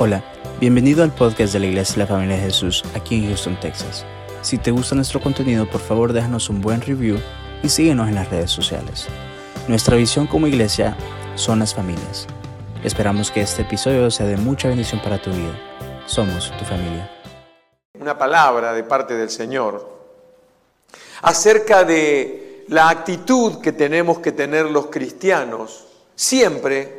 Hola, 0.00 0.22
bienvenido 0.60 1.02
al 1.02 1.12
podcast 1.12 1.52
de 1.52 1.58
la 1.58 1.66
Iglesia 1.66 1.94
de 1.94 2.00
la 2.02 2.06
Familia 2.06 2.36
de 2.36 2.42
Jesús 2.42 2.84
aquí 2.94 3.16
en 3.16 3.26
Houston, 3.26 3.58
Texas. 3.58 4.06
Si 4.42 4.56
te 4.56 4.70
gusta 4.70 4.94
nuestro 4.94 5.20
contenido, 5.20 5.68
por 5.68 5.80
favor 5.80 6.12
déjanos 6.12 6.48
un 6.50 6.60
buen 6.60 6.80
review 6.80 7.18
y 7.64 7.68
síguenos 7.68 8.06
en 8.06 8.14
las 8.14 8.30
redes 8.30 8.48
sociales. 8.52 9.08
Nuestra 9.66 9.96
visión 9.96 10.28
como 10.28 10.46
iglesia 10.46 10.96
son 11.34 11.58
las 11.58 11.74
familias. 11.74 12.28
Esperamos 12.84 13.32
que 13.32 13.40
este 13.40 13.62
episodio 13.62 14.08
sea 14.12 14.26
de 14.26 14.36
mucha 14.36 14.68
bendición 14.68 15.02
para 15.02 15.20
tu 15.20 15.30
vida. 15.30 15.58
Somos 16.06 16.56
tu 16.56 16.64
familia. 16.64 17.10
Una 17.98 18.16
palabra 18.16 18.74
de 18.74 18.84
parte 18.84 19.16
del 19.16 19.30
Señor 19.30 19.98
acerca 21.22 21.82
de 21.82 22.64
la 22.68 22.88
actitud 22.88 23.60
que 23.60 23.72
tenemos 23.72 24.20
que 24.20 24.30
tener 24.30 24.66
los 24.66 24.86
cristianos 24.86 25.86
siempre 26.14 26.97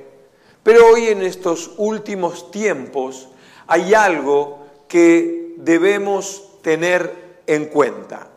pero 0.70 0.86
hoy 0.86 1.08
en 1.08 1.24
estos 1.24 1.72
últimos 1.78 2.52
tiempos 2.52 3.30
hay 3.66 3.96
algo 3.96 4.68
que 4.88 5.56
debemos 5.58 6.44
tener 6.62 7.42
en 7.48 7.66
cuenta. 7.66 8.28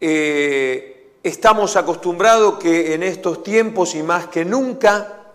Eh, 0.00 1.12
estamos 1.22 1.76
acostumbrados 1.76 2.58
que 2.58 2.92
en 2.94 3.04
estos 3.04 3.44
tiempos 3.44 3.94
y 3.94 4.02
más 4.02 4.26
que 4.26 4.44
nunca 4.44 5.26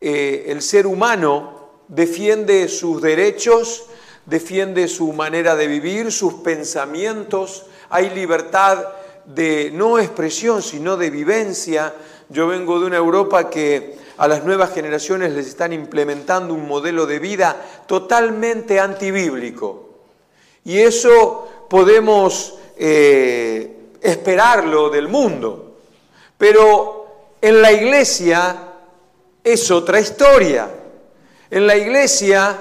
eh, 0.00 0.44
el 0.46 0.62
ser 0.62 0.86
humano 0.86 1.80
defiende 1.88 2.68
sus 2.68 3.02
derechos, 3.02 3.86
defiende 4.24 4.86
su 4.86 5.12
manera 5.12 5.56
de 5.56 5.66
vivir, 5.66 6.12
sus 6.12 6.34
pensamientos, 6.34 7.66
hay 7.90 8.10
libertad 8.10 8.86
de 9.24 9.72
no 9.74 9.98
expresión, 9.98 10.62
sino 10.62 10.96
de 10.96 11.10
vivencia. 11.10 11.92
Yo 12.28 12.46
vengo 12.46 12.78
de 12.78 12.86
una 12.86 12.98
Europa 12.98 13.50
que 13.50 14.06
a 14.18 14.26
las 14.26 14.44
nuevas 14.44 14.74
generaciones 14.74 15.32
les 15.32 15.46
están 15.46 15.72
implementando 15.72 16.52
un 16.52 16.66
modelo 16.66 17.06
de 17.06 17.20
vida 17.20 17.56
totalmente 17.86 18.80
antibíblico. 18.80 19.88
Y 20.64 20.78
eso 20.78 21.66
podemos 21.70 22.54
eh, 22.76 23.92
esperarlo 24.00 24.90
del 24.90 25.08
mundo. 25.08 25.76
Pero 26.36 27.06
en 27.40 27.62
la 27.62 27.72
iglesia 27.72 28.56
es 29.42 29.70
otra 29.70 30.00
historia. 30.00 30.68
En 31.50 31.66
la 31.66 31.76
iglesia 31.76 32.58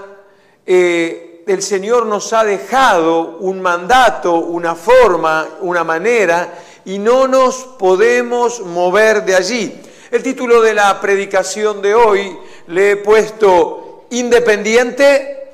eh, 0.66 1.44
el 1.48 1.64
Señor 1.64 2.06
nos 2.06 2.34
ha 2.34 2.44
dejado 2.44 3.38
un 3.40 3.62
mandato, 3.62 4.36
una 4.36 4.76
forma, 4.76 5.48
una 5.62 5.84
manera, 5.84 6.54
y 6.86 7.00
no 7.00 7.28
nos 7.28 7.56
podemos 7.80 8.62
mover 8.62 9.26
de 9.26 9.36
allí. 9.36 9.82
El 10.10 10.24
título 10.24 10.62
de 10.62 10.74
la 10.74 11.02
predicación 11.02 11.82
de 11.82 11.94
hoy 11.94 12.38
le 12.68 12.92
he 12.92 12.96
puesto 12.96 14.06
independiente 14.12 15.50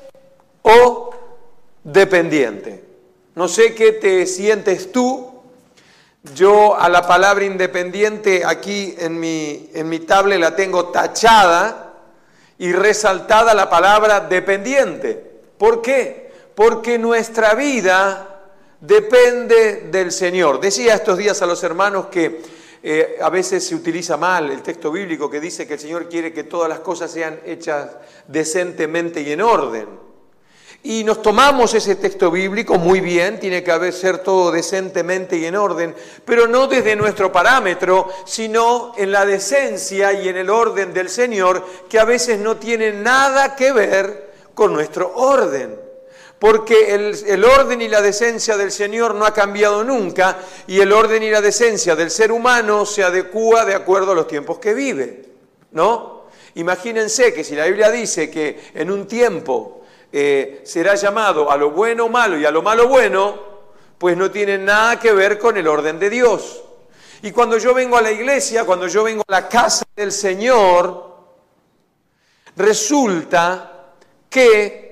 o 0.62 1.10
dependiente. 1.82 2.84
No 3.34 3.48
sé 3.48 3.74
qué 3.74 3.92
te 3.92 4.26
sientes 4.26 4.92
tú. 4.92 5.32
Yo 6.36 6.78
a 6.78 6.88
la 6.88 7.04
palabra 7.06 7.44
independiente 7.44 8.44
aquí 8.46 8.94
en 8.96 9.18
mi, 9.18 9.70
en 9.74 9.88
mi 9.88 9.98
tablet 9.98 10.38
la 10.38 10.54
tengo 10.54 10.86
tachada 10.90 11.92
y 12.56 12.72
resaltada 12.72 13.54
la 13.54 13.68
palabra 13.68 14.20
dependiente. 14.20 15.42
¿Por 15.58 15.82
qué? 15.82 16.30
Porque 16.54 16.96
nuestra 16.96 17.54
vida 17.54 18.40
depende 18.80 19.88
del 19.90 20.12
Señor. 20.12 20.60
Decía 20.60 20.94
estos 20.94 21.18
días 21.18 21.42
a 21.42 21.46
los 21.46 21.64
hermanos 21.64 22.06
que 22.06 22.40
eh, 22.86 23.16
a 23.18 23.30
veces 23.30 23.66
se 23.66 23.74
utiliza 23.74 24.18
mal 24.18 24.50
el 24.50 24.60
texto 24.60 24.92
bíblico 24.92 25.30
que 25.30 25.40
dice 25.40 25.66
que 25.66 25.72
el 25.72 25.80
Señor 25.80 26.06
quiere 26.06 26.34
que 26.34 26.44
todas 26.44 26.68
las 26.68 26.80
cosas 26.80 27.10
sean 27.10 27.40
hechas 27.46 27.92
decentemente 28.28 29.22
y 29.22 29.32
en 29.32 29.40
orden. 29.40 29.88
Y 30.82 31.02
nos 31.02 31.22
tomamos 31.22 31.72
ese 31.72 31.96
texto 31.96 32.30
bíblico 32.30 32.74
muy 32.74 33.00
bien, 33.00 33.40
tiene 33.40 33.64
que 33.64 33.72
haber 33.72 33.94
ser 33.94 34.18
todo 34.18 34.52
decentemente 34.52 35.38
y 35.38 35.46
en 35.46 35.56
orden, 35.56 35.94
pero 36.26 36.46
no 36.46 36.66
desde 36.66 36.94
nuestro 36.94 37.32
parámetro, 37.32 38.06
sino 38.26 38.92
en 38.98 39.12
la 39.12 39.24
decencia 39.24 40.12
y 40.12 40.28
en 40.28 40.36
el 40.36 40.50
orden 40.50 40.92
del 40.92 41.08
Señor, 41.08 41.64
que 41.88 41.98
a 41.98 42.04
veces 42.04 42.38
no 42.38 42.58
tiene 42.58 42.92
nada 42.92 43.56
que 43.56 43.72
ver 43.72 44.34
con 44.52 44.74
nuestro 44.74 45.10
orden 45.14 45.84
porque 46.44 46.94
el, 46.94 47.42
orden 47.42 47.80
y 47.80 47.88
la 47.88 48.02
decencia 48.02 48.58
del 48.58 48.70
Señor 48.70 49.14
no 49.14 49.24
ha 49.24 49.32
cambiado 49.32 49.82
nunca 49.82 50.36
y 50.66 50.78
el 50.78 50.92
orden 50.92 51.22
y 51.22 51.30
la 51.30 51.40
decencia 51.40 51.96
del 51.96 52.10
ser 52.10 52.30
humano 52.30 52.84
se 52.84 53.02
adecúa 53.02 53.64
de 53.64 53.74
acuerdo 53.74 54.12
a 54.12 54.14
los 54.14 54.26
tiempos 54.26 54.58
que 54.58 54.74
vive, 54.74 55.24
¿no? 55.70 56.24
Imagínense 56.56 57.32
que 57.32 57.44
si 57.44 57.54
la 57.54 57.64
Biblia 57.64 57.90
dice 57.90 58.28
que 58.28 58.60
en 58.74 58.90
un 58.90 59.06
tiempo 59.06 59.86
eh, 60.12 60.60
será 60.64 60.96
llamado 60.96 61.50
a 61.50 61.56
lo 61.56 61.70
bueno 61.70 62.10
malo 62.10 62.38
y 62.38 62.44
a 62.44 62.50
lo 62.50 62.60
malo 62.60 62.88
bueno, 62.88 63.40
pues 63.96 64.14
no 64.14 64.30
tiene 64.30 64.58
nada 64.58 65.00
que 65.00 65.14
ver 65.14 65.38
con 65.38 65.56
el 65.56 65.66
orden 65.66 65.98
de 65.98 66.10
Dios. 66.10 66.62
Y 67.22 67.32
cuando 67.32 67.56
yo 67.56 67.72
vengo 67.72 67.96
a 67.96 68.02
la 68.02 68.12
iglesia, 68.12 68.64
cuando 68.64 68.86
yo 68.86 69.02
vengo 69.02 69.22
a 69.26 69.32
la 69.32 69.48
casa 69.48 69.86
del 69.96 70.12
Señor, 70.12 71.10
resulta 72.54 73.94
que 74.28 74.83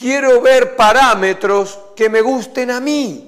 quiero 0.00 0.40
ver 0.40 0.74
parámetros 0.74 1.78
que 1.94 2.08
me 2.08 2.22
gusten 2.22 2.70
a 2.70 2.80
mí. 2.80 3.26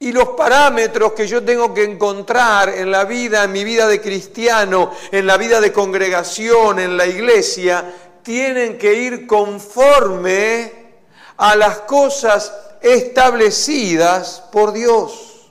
Y 0.00 0.12
los 0.12 0.28
parámetros 0.28 1.12
que 1.12 1.26
yo 1.26 1.42
tengo 1.42 1.74
que 1.74 1.82
encontrar 1.82 2.68
en 2.68 2.92
la 2.92 3.04
vida, 3.04 3.42
en 3.42 3.52
mi 3.52 3.64
vida 3.64 3.88
de 3.88 4.00
cristiano, 4.00 4.92
en 5.10 5.26
la 5.26 5.36
vida 5.36 5.60
de 5.60 5.72
congregación, 5.72 6.78
en 6.78 6.96
la 6.96 7.06
iglesia, 7.06 7.84
tienen 8.22 8.78
que 8.78 8.94
ir 8.94 9.26
conforme 9.26 10.72
a 11.38 11.56
las 11.56 11.80
cosas 11.80 12.52
establecidas 12.80 14.44
por 14.52 14.72
Dios. 14.72 15.50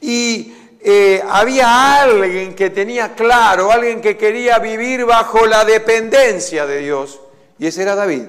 Y 0.00 0.52
eh, 0.80 1.22
había 1.28 2.02
alguien 2.02 2.54
que 2.54 2.70
tenía 2.70 3.14
claro, 3.14 3.70
alguien 3.70 4.00
que 4.00 4.16
quería 4.16 4.58
vivir 4.58 5.04
bajo 5.04 5.46
la 5.46 5.64
dependencia 5.64 6.66
de 6.66 6.78
Dios, 6.78 7.20
y 7.60 7.66
ese 7.68 7.82
era 7.82 7.94
David. 7.94 8.24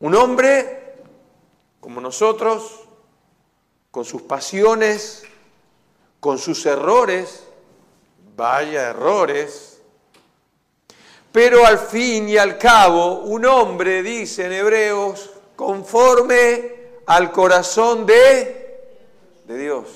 Un 0.00 0.14
hombre 0.14 0.94
como 1.78 2.00
nosotros, 2.00 2.80
con 3.90 4.04
sus 4.04 4.22
pasiones, 4.22 5.24
con 6.20 6.38
sus 6.38 6.64
errores, 6.66 7.44
vaya 8.36 8.88
errores, 8.88 9.80
pero 11.32 11.66
al 11.66 11.78
fin 11.78 12.28
y 12.28 12.36
al 12.36 12.58
cabo 12.58 13.20
un 13.20 13.44
hombre, 13.46 14.02
dice 14.02 14.46
en 14.46 14.52
Hebreos, 14.52 15.30
conforme 15.54 16.72
al 17.06 17.30
corazón 17.30 18.06
de, 18.06 18.80
de 19.46 19.58
Dios. 19.58 19.88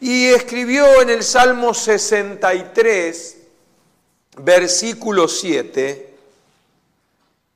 Y 0.00 0.26
escribió 0.26 1.02
en 1.02 1.10
el 1.10 1.22
Salmo 1.22 1.74
63, 1.74 3.36
versículo 4.38 5.26
7, 5.26 6.05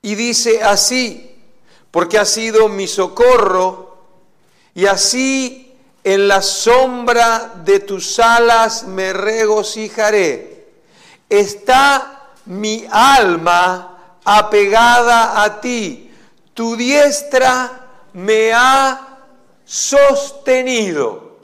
y 0.02 0.14
dice 0.14 0.62
así, 0.62 1.38
porque 1.90 2.18
ha 2.18 2.24
sido 2.24 2.68
mi 2.68 2.86
socorro, 2.86 3.98
y 4.74 4.86
así 4.86 5.76
en 6.04 6.28
la 6.28 6.40
sombra 6.40 7.52
de 7.64 7.80
tus 7.80 8.18
alas 8.18 8.84
me 8.84 9.12
regocijaré. 9.12 10.68
Está 11.28 12.30
mi 12.46 12.86
alma 12.90 14.18
apegada 14.24 15.42
a 15.42 15.60
ti, 15.60 16.10
tu 16.54 16.76
diestra 16.76 17.88
me 18.12 18.52
ha 18.52 19.18
sostenido. 19.64 21.38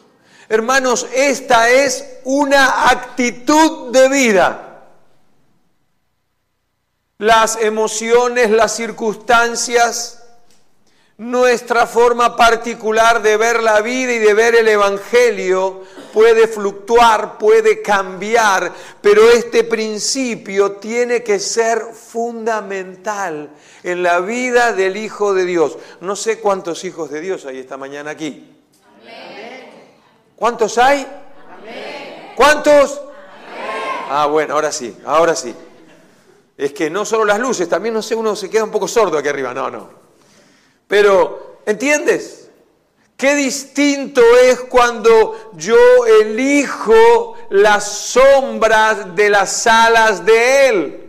Hermanos, 0.49 1.07
esta 1.13 1.69
es 1.71 2.05
una 2.25 2.89
actitud 2.89 3.91
de 3.91 4.09
vida 4.09 4.66
las 7.19 7.57
emociones, 7.57 8.51
las 8.51 8.77
circunstancias, 8.77 10.23
nuestra 11.19 11.87
forma 11.87 12.37
particular 12.37 13.23
de 13.23 13.39
ver 13.39 13.63
la 13.63 13.81
vida 13.81 14.13
y 14.13 14.19
de 14.19 14.35
ver 14.35 14.55
el 14.55 14.69
Evangelio 14.69 15.85
puede 16.13 16.47
fluctuar, 16.47 17.39
puede 17.39 17.81
cambiar, 17.81 18.71
pero 19.01 19.31
este 19.31 19.65
principio 19.65 20.73
tiene 20.73 21.23
que 21.23 21.39
ser 21.39 21.81
fundamental 21.95 23.51
en 23.83 24.03
la 24.03 24.21
vida 24.21 24.73
del 24.73 24.99
Hijo 24.99 25.33
de 25.33 25.47
Dios. 25.47 25.79
No 26.03 26.17
sé 26.17 26.41
cuántos 26.41 26.85
hijos 26.85 27.11
de 27.11 27.23
Dios 27.23 27.47
hay 27.47 27.59
esta 27.59 27.79
mañana 27.79 28.11
aquí. 28.11 28.53
¿Cuántos 30.37 30.77
hay? 30.77 31.07
¿Cuántos? 32.35 33.01
Ah, 34.11 34.27
bueno, 34.27 34.53
ahora 34.53 34.71
sí, 34.71 34.95
ahora 35.07 35.35
sí 35.35 35.55
es 36.57 36.73
que 36.73 36.89
no 36.89 37.05
solo 37.05 37.25
las 37.25 37.39
luces, 37.39 37.69
también 37.69 37.95
no 37.95 38.03
sé, 38.03 38.15
uno 38.15 38.35
se 38.35 38.49
queda 38.49 38.65
un 38.65 38.71
poco 38.71 38.89
sordo 38.89 39.19
aquí 39.19 39.29
arriba, 39.29 39.53
no, 39.53 39.71
no. 39.71 39.91
Pero, 40.89 41.61
¿entiendes? 41.67 42.49
Qué 43.17 43.35
distinto 43.35 44.21
es 44.43 44.61
cuando 44.61 45.53
yo 45.55 45.77
elijo 46.07 47.35
las 47.51 47.85
sombras 47.91 49.15
de 49.17 49.31
las 49.31 49.67
alas 49.67 50.25
de 50.25 50.69
Él. 50.69 51.03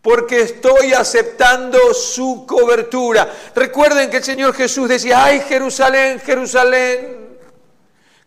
porque 0.00 0.40
estoy 0.40 0.94
aceptando 0.94 1.92
su 1.92 2.46
cobertura. 2.46 3.30
Recuerden 3.54 4.08
que 4.08 4.18
el 4.18 4.24
Señor 4.24 4.54
Jesús 4.54 4.88
decía, 4.88 5.24
ay 5.24 5.40
Jerusalén, 5.40 6.20
Jerusalén, 6.20 7.38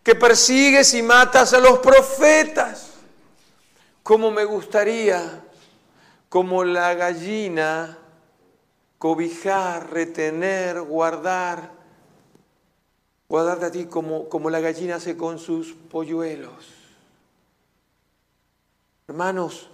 que 0.03 0.13
persigues 0.13 0.93
y 0.93 1.01
matas 1.01 1.53
a 1.53 1.59
los 1.59 1.79
profetas. 1.79 2.87
Como 4.03 4.29
me 4.29 4.43
gustaría, 4.45 5.41
como 6.31 6.63
la 6.63 6.93
gallina, 6.93 7.97
cobijar, 8.97 9.91
retener, 9.91 10.79
guardar, 10.79 11.73
guardarte 13.27 13.65
a 13.65 13.71
ti 13.71 13.85
como, 13.87 14.29
como 14.29 14.49
la 14.49 14.61
gallina 14.61 14.95
hace 14.95 15.17
con 15.17 15.39
sus 15.39 15.73
polluelos. 15.73 16.53
Hermanos, 19.09 19.69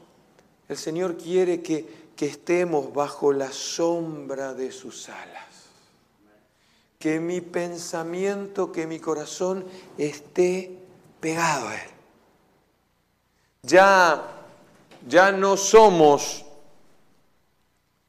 el 0.68 0.78
Señor 0.78 1.16
quiere 1.16 1.62
que, 1.62 2.10
que 2.16 2.26
estemos 2.26 2.92
bajo 2.92 3.32
la 3.34 3.52
sombra 3.52 4.56
de 4.56 4.72
sus 4.72 5.10
alas. 5.10 5.68
Que 6.98 7.20
mi 7.20 7.40
pensamiento, 7.40 8.72
que 8.72 8.88
mi 8.88 9.00
corazón 9.00 9.64
esté 10.00 10.76
pegado 11.20 11.68
a 11.68 11.76
Él. 11.76 11.90
Ya, 13.62 14.44
ya 15.08 15.32
no 15.32 15.56
somos 15.56 16.46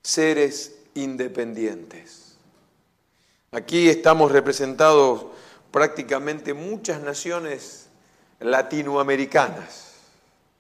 seres 0.09 0.75
independientes. 0.95 2.39
Aquí 3.53 3.91
estamos 3.91 4.33
representados 4.33 5.27
prácticamente 5.71 6.55
muchas 6.55 7.03
naciones 7.03 7.89
latinoamericanas, 8.41 9.97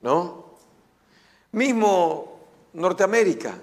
¿no? 0.02 0.52
Mismo 1.52 2.40
Norteamérica, 2.74 3.58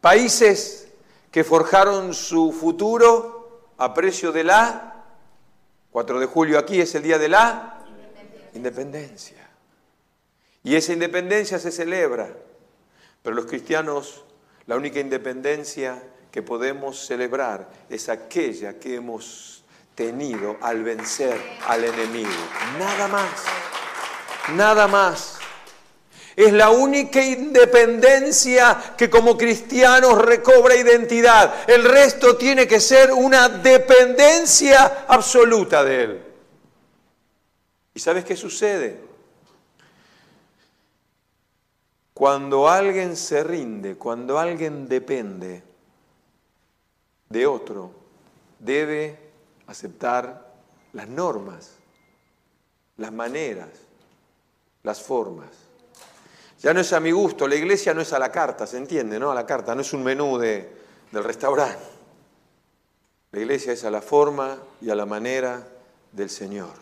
países 0.00 0.88
que 1.30 1.44
forjaron 1.44 2.14
su 2.14 2.50
futuro 2.50 3.74
a 3.76 3.92
precio 3.92 4.32
de 4.32 4.44
la, 4.44 5.04
4 5.90 6.18
de 6.18 6.26
julio 6.26 6.58
aquí 6.58 6.80
es 6.80 6.94
el 6.94 7.02
día 7.02 7.18
de 7.18 7.28
la 7.28 7.84
independencia. 8.54 9.50
Y 10.64 10.76
esa 10.76 10.94
independencia 10.94 11.58
se 11.58 11.70
celebra, 11.70 12.34
pero 13.22 13.36
los 13.36 13.44
cristianos, 13.44 14.24
la 14.70 14.76
única 14.76 15.00
independencia 15.00 16.00
que 16.30 16.42
podemos 16.42 17.04
celebrar 17.04 17.68
es 17.88 18.08
aquella 18.08 18.78
que 18.78 18.94
hemos 18.94 19.64
tenido 19.96 20.58
al 20.60 20.84
vencer 20.84 21.36
al 21.66 21.82
enemigo. 21.82 22.30
Nada 22.78 23.08
más, 23.08 23.30
nada 24.54 24.86
más. 24.86 25.38
Es 26.36 26.52
la 26.52 26.70
única 26.70 27.20
independencia 27.20 28.94
que 28.96 29.10
como 29.10 29.36
cristianos 29.36 30.24
recobra 30.24 30.76
identidad. 30.76 31.68
El 31.68 31.82
resto 31.82 32.36
tiene 32.36 32.68
que 32.68 32.78
ser 32.78 33.10
una 33.10 33.48
dependencia 33.48 35.04
absoluta 35.08 35.82
de 35.82 36.02
Él. 36.04 36.22
¿Y 37.92 37.98
sabes 37.98 38.24
qué 38.24 38.36
sucede? 38.36 39.09
Cuando 42.20 42.68
alguien 42.68 43.16
se 43.16 43.42
rinde, 43.42 43.96
cuando 43.96 44.38
alguien 44.38 44.86
depende 44.86 45.62
de 47.30 47.46
otro, 47.46 47.92
debe 48.58 49.18
aceptar 49.66 50.52
las 50.92 51.08
normas, 51.08 51.76
las 52.98 53.10
maneras, 53.10 53.70
las 54.82 55.00
formas. 55.00 55.48
Ya 56.58 56.74
no 56.74 56.80
es 56.80 56.92
a 56.92 57.00
mi 57.00 57.10
gusto, 57.10 57.48
la 57.48 57.54
iglesia 57.54 57.94
no 57.94 58.02
es 58.02 58.12
a 58.12 58.18
la 58.18 58.30
carta, 58.30 58.66
¿se 58.66 58.76
entiende? 58.76 59.18
¿No? 59.18 59.30
A 59.30 59.34
la 59.34 59.46
carta, 59.46 59.74
no 59.74 59.80
es 59.80 59.94
un 59.94 60.04
menú 60.04 60.36
de, 60.36 60.70
del 61.10 61.24
restaurante. 61.24 61.86
La 63.32 63.40
iglesia 63.40 63.72
es 63.72 63.82
a 63.84 63.90
la 63.90 64.02
forma 64.02 64.58
y 64.82 64.90
a 64.90 64.94
la 64.94 65.06
manera 65.06 65.66
del 66.12 66.28
Señor. 66.28 66.74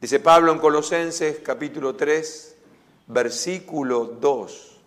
Dice 0.00 0.18
Pablo 0.18 0.50
en 0.50 0.58
Colosenses 0.58 1.38
capítulo 1.44 1.94
3, 1.94 2.51
versículo 3.12 4.04
2. 4.04 4.78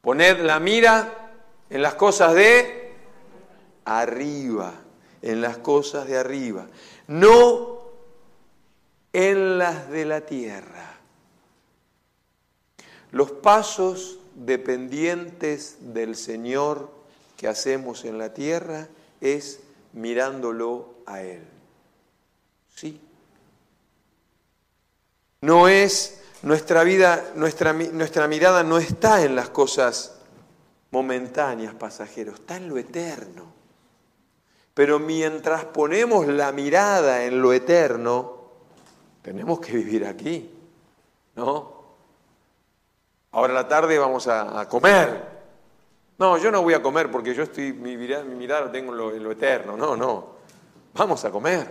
Poned 0.00 0.40
la 0.40 0.58
mira 0.60 1.32
en 1.70 1.82
las 1.82 1.94
cosas 1.94 2.34
de 2.34 2.94
arriba, 3.84 4.72
en 5.22 5.40
las 5.40 5.58
cosas 5.58 6.06
de 6.06 6.18
arriba, 6.18 6.66
no 7.06 7.78
en 9.12 9.58
las 9.58 9.90
de 9.90 10.04
la 10.04 10.20
tierra 10.22 10.88
los 13.10 13.30
pasos 13.30 14.18
dependientes 14.34 15.76
del 15.80 16.16
Señor 16.16 16.90
que 17.36 17.48
hacemos 17.48 18.04
en 18.04 18.18
la 18.18 18.34
tierra 18.34 18.88
es 19.20 19.60
mirándolo 19.92 20.94
a 21.06 21.22
Él. 21.22 21.42
Sí. 22.74 23.00
No 25.40 25.68
es 25.68 26.22
nuestra 26.42 26.84
vida, 26.84 27.32
nuestra, 27.34 27.72
nuestra 27.72 28.28
mirada 28.28 28.62
no 28.62 28.78
está 28.78 29.24
en 29.24 29.34
las 29.34 29.50
cosas 29.50 30.18
momentáneas, 30.90 31.74
pasajeros, 31.74 32.36
está 32.36 32.56
en 32.56 32.68
lo 32.68 32.78
eterno. 32.78 33.52
Pero 34.74 34.98
mientras 34.98 35.64
ponemos 35.64 36.26
la 36.28 36.52
mirada 36.52 37.24
en 37.24 37.42
lo 37.42 37.52
eterno, 37.52 38.36
tenemos 39.22 39.60
que 39.60 39.72
vivir 39.72 40.06
aquí, 40.06 40.50
¿no? 41.34 41.78
Ahora 43.32 43.52
a 43.52 43.56
la 43.56 43.68
tarde 43.68 43.98
vamos 43.98 44.28
a, 44.28 44.66
comer. 44.68 45.38
No, 46.18 46.38
yo 46.38 46.50
no 46.50 46.62
voy 46.62 46.74
a 46.74 46.82
comer 46.82 47.10
porque 47.10 47.34
yo 47.34 47.42
estoy, 47.42 47.72
mi, 47.72 47.96
mirada 47.96 48.70
tengo 48.70 48.92
en 48.92 48.98
lo, 48.98 49.12
en 49.12 49.22
lo 49.22 49.32
eterno. 49.32 49.76
No, 49.76 49.96
no. 49.96 50.38
Vamos 50.94 51.24
a 51.24 51.30
comer. 51.30 51.68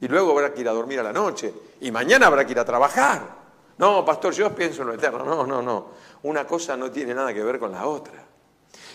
Y 0.00 0.08
luego 0.08 0.32
habrá 0.32 0.54
que 0.54 0.60
ir 0.60 0.68
a 0.68 0.72
dormir 0.72 1.00
a 1.00 1.02
la 1.02 1.12
noche. 1.12 1.52
Y 1.80 1.90
mañana 1.90 2.28
habrá 2.28 2.44
que 2.44 2.52
ir 2.52 2.58
a 2.58 2.64
trabajar. 2.64 3.37
No, 3.78 4.04
pastor, 4.04 4.34
yo 4.34 4.54
pienso 4.54 4.82
en 4.82 4.88
lo 4.88 4.94
eterno. 4.94 5.24
No, 5.24 5.46
no, 5.46 5.62
no. 5.62 5.86
Una 6.24 6.46
cosa 6.46 6.76
no 6.76 6.90
tiene 6.90 7.14
nada 7.14 7.32
que 7.32 7.42
ver 7.42 7.58
con 7.58 7.72
la 7.72 7.86
otra. 7.86 8.24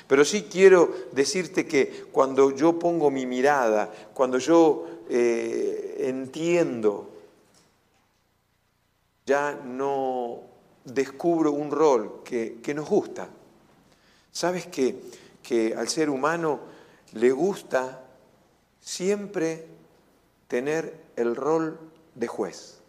Pero 0.08 0.26
sí 0.26 0.44
quiero 0.44 0.94
decirte 1.12 1.66
que 1.66 2.06
cuando 2.12 2.52
yo 2.52 2.78
pongo 2.78 3.10
mi 3.10 3.26
mirada, 3.26 3.90
cuando 4.14 4.38
yo 4.38 4.86
eh, 5.10 5.96
entiendo, 6.00 7.10
ya 9.26 9.54
no 9.64 10.42
descubro 10.84 11.54
un 11.54 11.72
rol 11.72 12.22
que, 12.24 12.74
nos 12.76 12.90
gusta. 12.90 13.30
¿Sabes 14.32 14.68
que, 14.68 15.00
que 15.42 15.74
al 15.76 15.88
ser 15.88 16.10
humano 16.10 16.60
le 17.14 17.32
gusta 17.32 18.04
siempre 18.82 19.68
tener 20.50 20.94
el 21.16 21.38
rol 21.38 21.80
de 22.16 22.28
juez? 22.28 22.83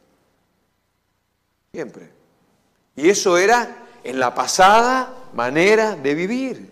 Siempre. 1.74 2.08
Y 2.94 3.10
eso 3.10 3.36
era 3.36 3.88
en 4.04 4.20
la 4.20 4.32
pasada 4.32 5.12
manera 5.32 5.96
de 5.96 6.14
vivir. 6.14 6.70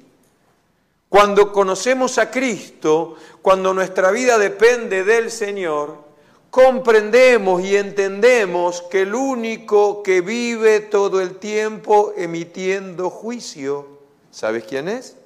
Cuando 1.09 1.53
conocemos 1.53 2.19
a 2.19 2.31
Cristo, 2.31 3.17
cuando 3.43 3.75
nuestra 3.75 4.13
vida 4.13 4.39
depende 4.39 5.03
del 5.03 5.33
Señor, 5.33 6.05
comprendemos 6.51 7.65
y 7.65 7.75
entendemos 7.75 8.83
que 8.83 9.03
el 9.03 9.17
único 9.17 10.05
que 10.05 10.21
vive 10.21 10.79
todo 10.79 11.21
el 11.21 11.35
tiempo 11.41 12.15
emitiendo 12.17 13.11
juicio, 13.11 13.99
¿sabes 14.31 14.63
quién 14.63 14.87
es? 14.87 15.17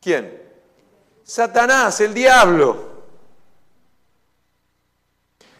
¿Quién? 0.00 0.42
Satanás, 1.22 2.00
el 2.00 2.12
diablo. 2.12 2.90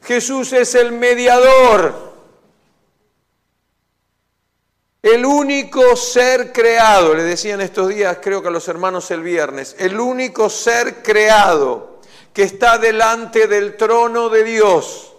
Jesús 0.03 0.53
es 0.53 0.75
el 0.75 0.91
mediador, 0.91 2.12
el 5.03 5.27
único 5.27 5.97
ser 5.97 6.53
creado, 6.53 7.15
le 7.15 7.25
decían 7.25 7.61
estos 7.61 7.89
días, 7.89 8.19
creo 8.23 8.41
que 8.41 8.49
a 8.49 8.53
los 8.53 8.69
hermanos 8.69 9.11
el 9.11 9.21
viernes, 9.23 9.75
el 9.81 9.99
único 9.99 10.49
ser 10.49 11.03
creado 11.03 12.01
que 12.33 12.45
está 12.45 12.79
delante 12.79 13.49
del 13.49 13.77
trono 13.77 14.29
de 14.29 14.45
Dios 14.45 15.13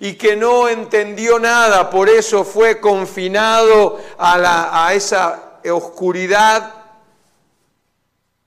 y 0.00 0.14
que 0.14 0.36
no 0.36 0.68
entendió 0.68 1.38
nada, 1.38 1.88
por 1.88 2.10
eso 2.10 2.44
fue 2.44 2.78
confinado 2.78 3.98
a, 4.18 4.92
esa 4.92 5.60
oscuridad 5.72 6.74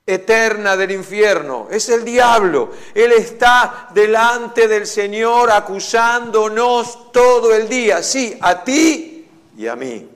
eterna 0.06 0.78
del 0.78 0.92
infierno. 0.92 1.68
Es 1.72 1.90
el 1.90 2.06
diablo. 2.06 2.72
Él 2.94 3.12
está 3.12 3.90
delante 3.94 4.68
del 4.68 4.86
Señor 4.86 5.50
acusándonos 5.50 7.12
todo 7.12 7.56
el 7.56 7.68
día, 7.68 8.04
sí, 8.04 8.38
a 8.40 8.64
ti 8.64 9.19
y 9.60 9.68
a 9.68 9.76
mí. 9.76 10.10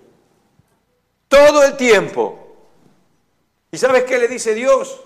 Todo 1.27 1.63
el 1.63 1.75
tiempo. 1.75 2.39
¿Y 3.69 3.77
sabes 3.77 4.05
qué 4.05 4.17
le 4.17 4.29
dice 4.29 4.53
Dios? 4.53 5.01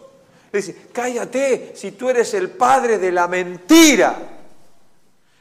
Le 0.51 0.59
dice, 0.59 0.89
cállate 0.93 1.71
si 1.75 1.93
tú 1.93 2.07
eres 2.07 2.35
el 2.35 2.51
padre 2.51 2.99
de 2.99 3.11
la 3.11 3.27
mentira. 3.27 4.15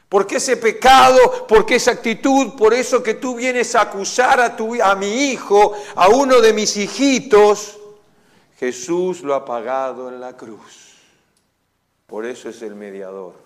¿Por 0.09 0.27
qué 0.27 0.37
ese 0.37 0.57
pecado? 0.57 1.47
¿Por 1.47 1.67
qué 1.67 1.75
esa 1.75 1.91
actitud? 1.91 2.57
Por 2.57 2.73
eso 2.73 3.03
que 3.03 3.15
tú 3.15 3.35
vienes 3.35 3.75
a 3.75 3.83
acusar 3.83 4.41
a, 4.41 4.57
a 4.57 4.95
mi 4.95 5.31
hijo, 5.31 5.75
a 5.95 6.09
uno 6.09 6.41
de 6.41 6.55
mis 6.55 6.75
hijitos. 6.79 7.79
Jesús 8.59 9.21
lo 9.21 9.35
ha 9.35 9.45
pagado 9.45 10.09
en 10.09 10.21
la 10.21 10.39
cruz. 10.39 10.95
Por 12.07 12.25
eso 12.25 12.49
es 12.49 12.63
el 12.63 12.75
mediador. 12.75 13.46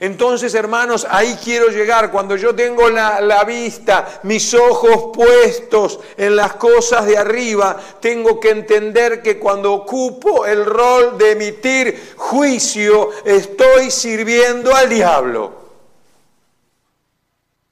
Entonces, 0.00 0.54
hermanos, 0.54 1.06
ahí 1.10 1.36
quiero 1.42 1.68
llegar. 1.68 2.12
Cuando 2.12 2.36
yo 2.36 2.54
tengo 2.54 2.88
la, 2.88 3.42
vista, 3.44 4.20
mis 4.22 4.54
ojos 4.54 5.10
puestos 5.12 5.98
en 6.16 6.36
las 6.36 6.54
cosas 6.54 7.06
de 7.06 7.16
arriba, 7.16 7.76
tengo 8.00 8.38
que 8.38 8.50
entender 8.50 9.22
que 9.22 9.38
cuando 9.38 9.72
ocupo 9.72 10.46
el 10.46 10.64
rol 10.64 11.18
de 11.18 11.32
emitir 11.32 12.14
juicio, 12.16 13.10
estoy 13.24 13.90
sirviendo 13.90 14.74
al 14.74 14.88
diablo. 14.88 15.52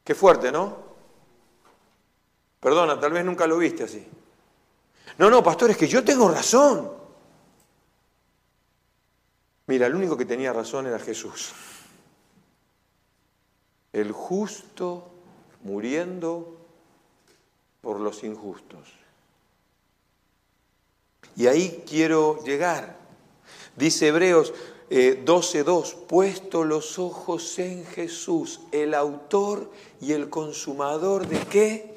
Qué 0.03 0.15
fuerte, 0.15 0.51
¿no? 0.51 0.85
Perdona, 2.59 2.99
tal 2.99 3.13
vez 3.13 3.25
nunca 3.25 3.47
lo 3.47 3.59
viste 3.59 3.85
así. 3.85 4.05
No, 5.19 5.31
no, 5.31 5.45
pastor, 5.45 5.71
es 5.71 5.77
que 5.77 5.87
yo 5.87 6.03
tengo 6.03 6.29
razón. 6.29 6.91
Mira, 9.67 9.87
el 9.87 9.95
único 9.95 10.17
que 10.17 10.25
tenía 10.25 10.53
razón 10.53 10.87
era 10.87 10.99
Jesús 10.99 11.53
el 13.93 14.13
justo 14.13 15.09
muriendo 15.63 16.57
por 17.81 18.01
los 18.01 18.25
injustos. 18.25 18.89
Y 21.37 21.47
ahí 21.47 21.85
quiero 21.87 22.43
llegar. 22.45 22.97
Dice 23.77 24.09
Hebreos 24.09 24.53
12.2, 24.91 25.93
eh, 25.93 25.97
puesto 26.09 26.65
los 26.65 26.99
ojos 26.99 27.59
en 27.59 27.85
Jesús, 27.85 28.61
el 28.73 28.95
autor 28.95 29.71
y 30.01 30.13
el 30.13 30.31
consumador 30.31 31.27
de 31.27 31.41
qué? 31.41 31.95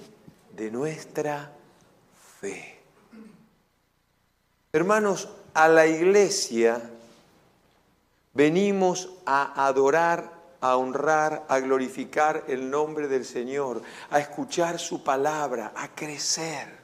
De 0.55 0.71
nuestra 0.71 1.53
fe. 2.39 2.79
Hermanos, 4.73 5.29
a 5.53 5.67
la 5.67 5.87
iglesia 5.87 6.89
venimos 8.33 9.09
a 9.25 9.65
adorar 9.67 10.38
a 10.61 10.77
honrar, 10.77 11.45
a 11.47 11.59
glorificar 11.59 12.45
el 12.47 12.69
nombre 12.69 13.07
del 13.07 13.25
Señor, 13.25 13.81
a 14.09 14.19
escuchar 14.19 14.79
su 14.79 15.03
palabra, 15.03 15.73
a 15.75 15.93
crecer. 15.95 16.79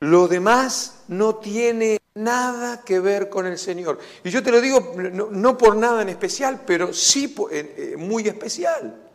Lo 0.00 0.28
demás 0.28 1.04
no 1.08 1.36
tiene 1.36 2.00
nada 2.14 2.82
que 2.82 3.00
ver 3.00 3.28
con 3.28 3.46
el 3.46 3.58
Señor. 3.58 3.98
Y 4.24 4.30
yo 4.30 4.42
te 4.42 4.50
lo 4.50 4.60
digo 4.60 4.94
no, 5.30 5.58
por 5.58 5.76
nada 5.76 6.02
en 6.02 6.08
especial, 6.08 6.62
pero 6.66 6.92
sí 6.92 7.34
eh, 7.50 7.94
muy 7.96 8.26
especial. 8.26 9.08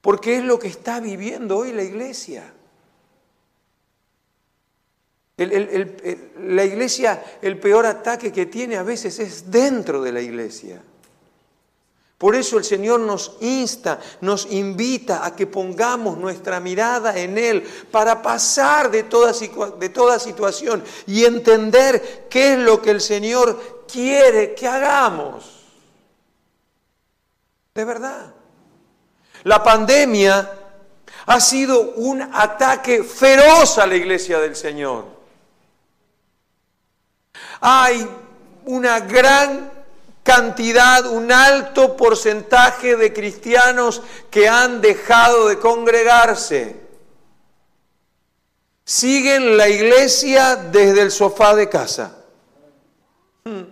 Porque 0.00 0.38
es 0.38 0.44
lo 0.44 0.58
que 0.58 0.68
está 0.68 1.00
viviendo 1.00 1.58
hoy 1.58 1.72
la 1.72 1.82
iglesia 1.82 2.55
la 5.36 6.64
iglesia, 6.64 7.22
el 7.42 7.58
peor 7.58 7.84
ataque 7.84 8.32
que 8.32 8.46
tiene 8.46 8.76
a 8.76 8.82
veces 8.82 9.18
es 9.18 9.50
dentro 9.50 10.02
de 10.02 10.12
la 10.12 10.20
iglesia. 10.20 10.82
Por 12.18 12.34
eso 12.34 12.56
el 12.56 12.64
Señor 12.64 13.00
nos 13.00 13.36
insta, 13.40 14.00
nos 14.22 14.50
invita 14.50 15.26
a 15.26 15.36
que 15.36 15.46
pongamos 15.46 16.16
nuestra 16.16 16.60
mirada 16.60 17.18
en 17.18 17.36
Él 17.36 17.62
para 17.90 18.22
pasar 18.22 18.90
de 18.90 19.02
toda, 19.02 19.32
de 19.78 19.88
toda 19.90 20.18
situación 20.18 20.82
y 21.06 21.26
entender 21.26 22.26
qué 22.30 22.54
es 22.54 22.58
lo 22.58 22.80
que 22.80 22.92
el 22.92 23.02
Señor 23.02 23.84
quiere 23.86 24.54
que 24.54 24.66
hagamos. 24.66 25.66
De 27.74 27.84
verdad. 27.84 28.32
La 29.44 29.62
pandemia 29.62 30.50
ha 31.26 31.40
sido 31.40 31.92
un 31.96 32.22
ataque 32.22 33.04
feroz 33.04 33.76
a 33.76 33.86
la 33.86 33.94
iglesia 33.94 34.40
del 34.40 34.56
Señor. 34.56 35.15
Hay 37.60 38.06
una 38.66 39.00
gran 39.00 39.70
cantidad, 40.22 41.06
un 41.06 41.30
alto 41.30 41.96
porcentaje 41.96 42.96
de 42.96 43.12
cristianos 43.12 44.02
que 44.30 44.48
han 44.48 44.80
dejado 44.80 45.48
de 45.48 45.58
congregarse. 45.58 46.76
Siguen 48.84 49.56
la 49.56 49.68
iglesia 49.68 50.56
desde 50.56 51.02
el 51.02 51.10
sofá 51.12 51.54
de 51.54 51.68
casa. 51.68 52.16
Hmm. 53.44 53.62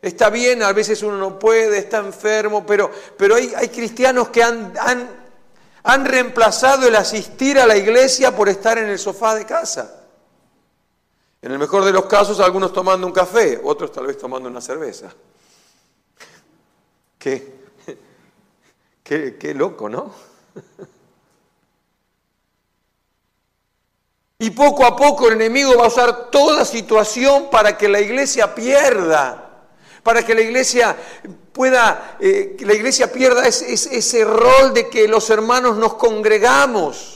Está 0.00 0.30
bien, 0.30 0.62
a 0.62 0.72
veces 0.72 1.02
uno 1.02 1.16
no 1.18 1.38
puede, 1.38 1.78
está 1.78 1.98
enfermo, 1.98 2.64
pero, 2.64 2.90
pero 3.18 3.34
hay, 3.34 3.68
cristianos 3.68 4.30
que 4.30 4.42
han, 4.42 4.72
han 5.82 6.04
reemplazado 6.04 6.88
el 6.88 6.96
asistir 6.96 7.58
a 7.58 7.66
la 7.66 7.76
iglesia 7.76 8.34
por 8.34 8.48
estar 8.48 8.78
en 8.78 8.88
el 8.88 8.98
sofá 8.98 9.34
de 9.34 9.44
casa. 9.44 10.05
En 11.42 11.52
el 11.52 11.58
mejor 11.58 11.84
de 11.84 11.92
los 11.92 12.06
casos, 12.06 12.40
algunos 12.40 12.72
tomando 12.72 13.06
un 13.06 13.12
café, 13.12 13.60
otros 13.62 13.92
tal 13.92 14.06
vez 14.06 14.18
tomando 14.18 14.48
una 14.48 14.60
cerveza. 14.60 15.12
Qué, 17.18 17.52
qué, 19.02 19.54
loco, 19.54 19.88
¿no? 19.88 20.12
Y 24.38 24.50
poco 24.50 24.84
a 24.84 24.94
poco 24.94 25.28
el 25.28 25.34
enemigo 25.34 25.76
va 25.76 25.84
a 25.86 25.88
usar 25.88 26.30
toda 26.30 26.64
situación 26.64 27.48
para 27.50 27.76
que 27.76 27.88
la 27.88 28.00
iglesia 28.00 28.54
pierda, 28.54 29.64
para 30.02 30.24
que 30.24 30.34
la 30.34 30.42
iglesia 30.42 30.96
pueda, 31.52 32.16
eh, 32.20 32.54
que 32.58 32.66
la 32.66 32.74
iglesia 32.74 33.10
pierda 33.10 33.48
ese 33.48 34.24
rol 34.24 34.74
de 34.74 34.88
que 34.90 35.08
los 35.08 35.30
hermanos 35.30 35.78
nos 35.78 35.94
congregamos. 35.94 37.15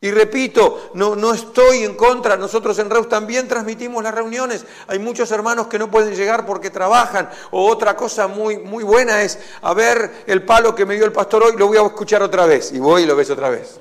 Y 0.00 0.10
repito, 0.10 0.90
no, 0.94 1.16
no 1.16 1.32
estoy 1.32 1.84
en 1.84 1.94
contra, 1.94 2.36
nosotros 2.36 2.78
en 2.78 2.90
Reus 2.90 3.08
también 3.08 3.48
transmitimos 3.48 4.02
las 4.02 4.14
reuniones. 4.14 4.66
Hay 4.88 4.98
muchos 4.98 5.30
hermanos 5.30 5.68
que 5.68 5.78
no 5.78 5.90
pueden 5.90 6.14
llegar 6.14 6.44
porque 6.44 6.70
trabajan. 6.70 7.30
O 7.50 7.66
otra 7.66 7.96
cosa 7.96 8.28
muy, 8.28 8.58
muy 8.58 8.84
buena 8.84 9.22
es, 9.22 9.38
a 9.62 9.72
ver 9.72 10.24
el 10.26 10.44
palo 10.44 10.74
que 10.74 10.84
me 10.84 10.94
dio 10.94 11.06
el 11.06 11.12
pastor 11.12 11.44
hoy, 11.44 11.56
lo 11.56 11.68
voy 11.68 11.78
a 11.78 11.82
escuchar 11.82 12.22
otra 12.22 12.44
vez. 12.44 12.72
Y 12.72 12.78
voy 12.78 13.04
y 13.04 13.06
lo 13.06 13.16
ves 13.16 13.30
otra 13.30 13.48
vez. 13.48 13.80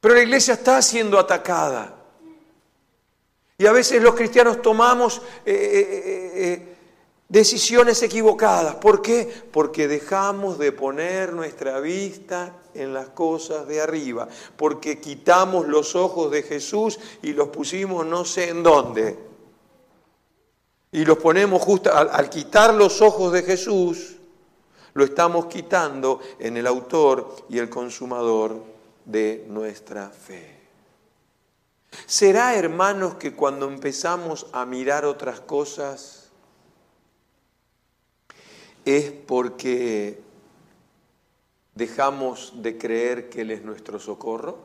Pero 0.00 0.14
la 0.14 0.22
iglesia 0.22 0.54
está 0.54 0.80
siendo 0.80 1.18
atacada. 1.18 1.94
Y 3.58 3.66
a 3.66 3.72
veces 3.72 4.02
los 4.02 4.14
cristianos 4.14 4.62
tomamos 4.62 5.20
eh, 5.44 5.52
eh, 5.52 6.32
eh, 6.34 6.69
decisiones 7.30 8.02
equivocadas. 8.02 8.74
¿Por 8.74 9.00
qué? 9.00 9.32
Porque 9.50 9.88
dejamos 9.88 10.58
de 10.58 10.72
poner 10.72 11.32
nuestra 11.32 11.80
vista 11.80 12.56
en 12.74 12.92
las 12.92 13.08
cosas 13.08 13.66
de 13.66 13.80
arriba, 13.80 14.28
porque 14.56 15.00
quitamos 15.00 15.66
los 15.66 15.96
ojos 15.96 16.30
de 16.30 16.42
Jesús 16.42 16.98
y 17.22 17.32
los 17.32 17.48
pusimos 17.48 18.04
no 18.04 18.24
sé 18.26 18.50
en 18.50 18.62
dónde. 18.62 19.18
Y 20.92 21.04
los 21.04 21.18
ponemos 21.18 21.62
justo 21.62 21.94
al, 21.94 22.10
al 22.12 22.28
quitar 22.28 22.74
los 22.74 23.00
ojos 23.00 23.32
de 23.32 23.44
Jesús, 23.44 24.16
lo 24.92 25.04
estamos 25.04 25.46
quitando 25.46 26.20
en 26.40 26.56
el 26.56 26.66
autor 26.66 27.36
y 27.48 27.58
el 27.58 27.70
consumador 27.70 28.56
de 29.04 29.46
nuestra 29.48 30.10
fe. 30.10 30.58
¿Será, 32.06 32.56
hermanos, 32.56 33.14
que 33.14 33.34
cuando 33.34 33.68
empezamos 33.68 34.48
a 34.52 34.66
mirar 34.66 35.04
otras 35.04 35.40
cosas, 35.40 36.19
es 38.96 39.12
porque 39.12 40.20
dejamos 41.74 42.62
de 42.62 42.76
creer 42.78 43.28
que 43.30 43.42
Él 43.42 43.50
es 43.50 43.62
nuestro 43.62 43.98
socorro? 43.98 44.58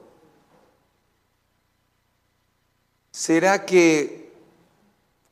¿Será 3.11 3.65
que 3.65 4.33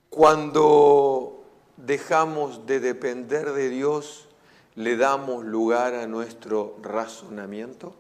cuando 0.09 1.43
dejamos 1.75 2.65
de 2.65 2.79
depender 2.79 3.51
de 3.51 3.69
Dios 3.69 4.29
le 4.75 4.95
damos 4.95 5.43
lugar 5.43 5.93
a 5.93 6.07
nuestro 6.07 6.77
razonamiento? 6.81 7.93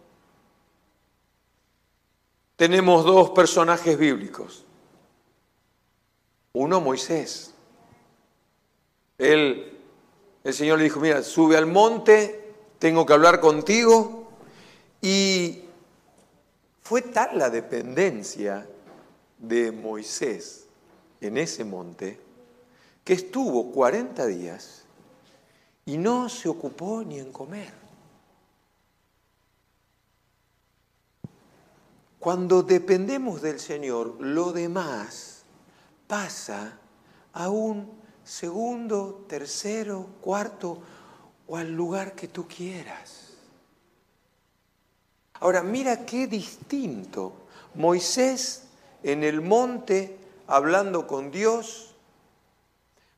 Tenemos 2.55 3.03
dos 3.03 3.31
personajes 3.31 3.97
bíblicos. 3.97 4.63
Uno, 6.53 6.79
Moisés. 6.79 7.53
Él 9.17 9.82
el 10.43 10.53
Señor 10.53 10.77
le 10.77 10.85
dijo, 10.85 10.99
mira, 10.99 11.23
sube 11.23 11.55
al 11.55 11.65
monte, 11.65 12.53
tengo 12.79 13.05
que 13.05 13.13
hablar 13.13 13.39
contigo. 13.39 14.29
Y 15.01 15.63
fue 16.81 17.01
tal 17.01 17.37
la 17.37 17.49
dependencia 17.49 18.67
de 19.37 19.71
Moisés 19.71 20.65
en 21.21 21.37
ese 21.37 21.63
monte 21.63 22.19
que 23.03 23.13
estuvo 23.13 23.71
40 23.71 24.25
días 24.27 24.83
y 25.85 25.97
no 25.97 26.29
se 26.29 26.49
ocupó 26.49 27.03
ni 27.03 27.19
en 27.19 27.31
comer. 27.31 27.73
Cuando 32.19 32.63
dependemos 32.63 33.41
del 33.41 33.59
Señor, 33.59 34.15
lo 34.21 34.53
demás 34.53 35.43
pasa 36.07 36.79
a 37.33 37.49
un 37.49 38.02
segundo, 38.23 39.25
tercero, 39.27 40.07
cuarto 40.21 40.79
o 41.47 41.57
al 41.57 41.71
lugar 41.71 42.13
que 42.13 42.27
tú 42.27 42.47
quieras. 42.47 43.33
Ahora, 45.33 45.61
mira 45.61 46.05
qué 46.05 46.27
distinto. 46.27 47.33
Moisés 47.75 48.63
en 49.03 49.23
el 49.23 49.41
monte 49.41 50.17
hablando 50.47 51.07
con 51.07 51.31
Dios, 51.31 51.95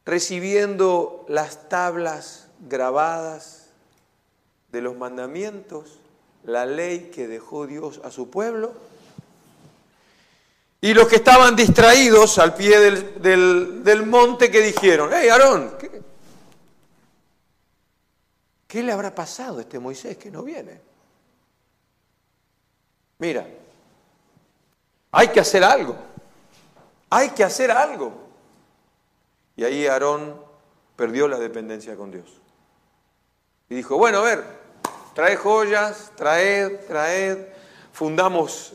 recibiendo 0.05 1.25
las 1.27 1.69
tablas 1.69 2.47
grabadas 2.67 3.67
de 4.71 4.81
los 4.81 4.97
mandamientos, 4.97 5.99
la 6.43 6.65
ley 6.65 7.11
que 7.13 7.27
dejó 7.27 7.67
Dios 7.67 8.01
a 8.03 8.11
su 8.11 8.29
pueblo. 8.29 8.73
Y 10.85 10.93
los 10.93 11.07
que 11.07 11.15
estaban 11.15 11.55
distraídos 11.55 12.37
al 12.37 12.53
pie 12.53 12.79
del, 12.79 14.05
monte 14.05 14.51
que 14.51 14.61
dijeron, 14.61 15.09
hey 15.11 15.29
Aarón, 15.29 15.75
¿qué, 15.79 16.03
¿qué 18.67 18.83
le 18.83 18.91
habrá 18.91 19.15
pasado 19.15 19.57
a 19.57 19.61
este 19.61 19.79
Moisés 19.79 20.15
que 20.15 20.29
no 20.29 20.43
viene? 20.43 20.79
Mira, 23.17 23.47
hay 25.09 25.29
que 25.29 25.39
hacer 25.39 25.63
algo, 25.63 25.97
hay 27.09 27.31
que 27.31 27.43
hacer 27.43 27.71
algo. 27.71 28.13
Y 29.55 29.63
ahí 29.63 29.87
Aarón 29.87 30.39
perdió 30.95 31.27
la 31.27 31.39
dependencia 31.39 31.95
con 31.95 32.11
Dios. 32.11 32.31
Y 33.69 33.73
dijo, 33.73 33.97
bueno, 33.97 34.19
a 34.19 34.21
ver, 34.21 34.45
trae 35.15 35.35
joyas, 35.35 36.11
traed, 36.15 36.85
traed, 36.85 37.39
fundamos 37.91 38.73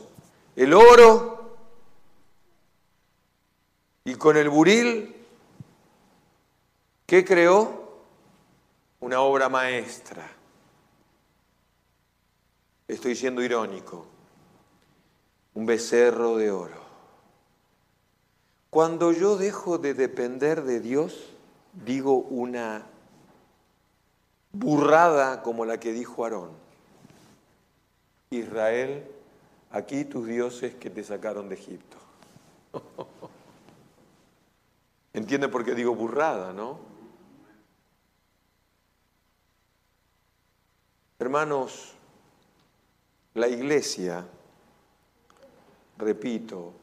el 0.57 0.73
oro 0.73 1.40
y 4.03 4.15
con 4.15 4.37
el 4.37 4.49
buril, 4.49 5.15
¿qué 7.05 7.23
creó? 7.23 7.81
Una 8.99 9.21
obra 9.21 9.49
maestra. 9.49 10.29
Estoy 12.87 13.15
siendo 13.15 13.41
irónico 13.41 14.05
un 15.53 15.65
becerro 15.65 16.37
de 16.37 16.51
oro. 16.51 16.81
Cuando 18.69 19.11
yo 19.11 19.35
dejo 19.37 19.77
de 19.77 19.93
depender 19.93 20.63
de 20.63 20.79
Dios, 20.79 21.33
digo 21.85 22.15
una 22.15 22.85
burrada 24.53 25.41
como 25.41 25.65
la 25.65 25.79
que 25.79 25.91
dijo 25.91 26.23
Aarón. 26.23 26.51
Israel, 28.29 29.05
aquí 29.71 30.05
tus 30.05 30.25
dioses 30.25 30.73
que 30.75 30.89
te 30.89 31.03
sacaron 31.03 31.49
de 31.49 31.55
Egipto. 31.55 31.97
¿Entiende 35.13 35.47
por 35.49 35.65
qué 35.65 35.75
digo 35.75 35.93
burrada, 35.93 36.53
no? 36.53 36.79
Hermanos, 41.19 41.93
la 43.33 43.47
iglesia 43.47 44.25
repito, 46.01 46.73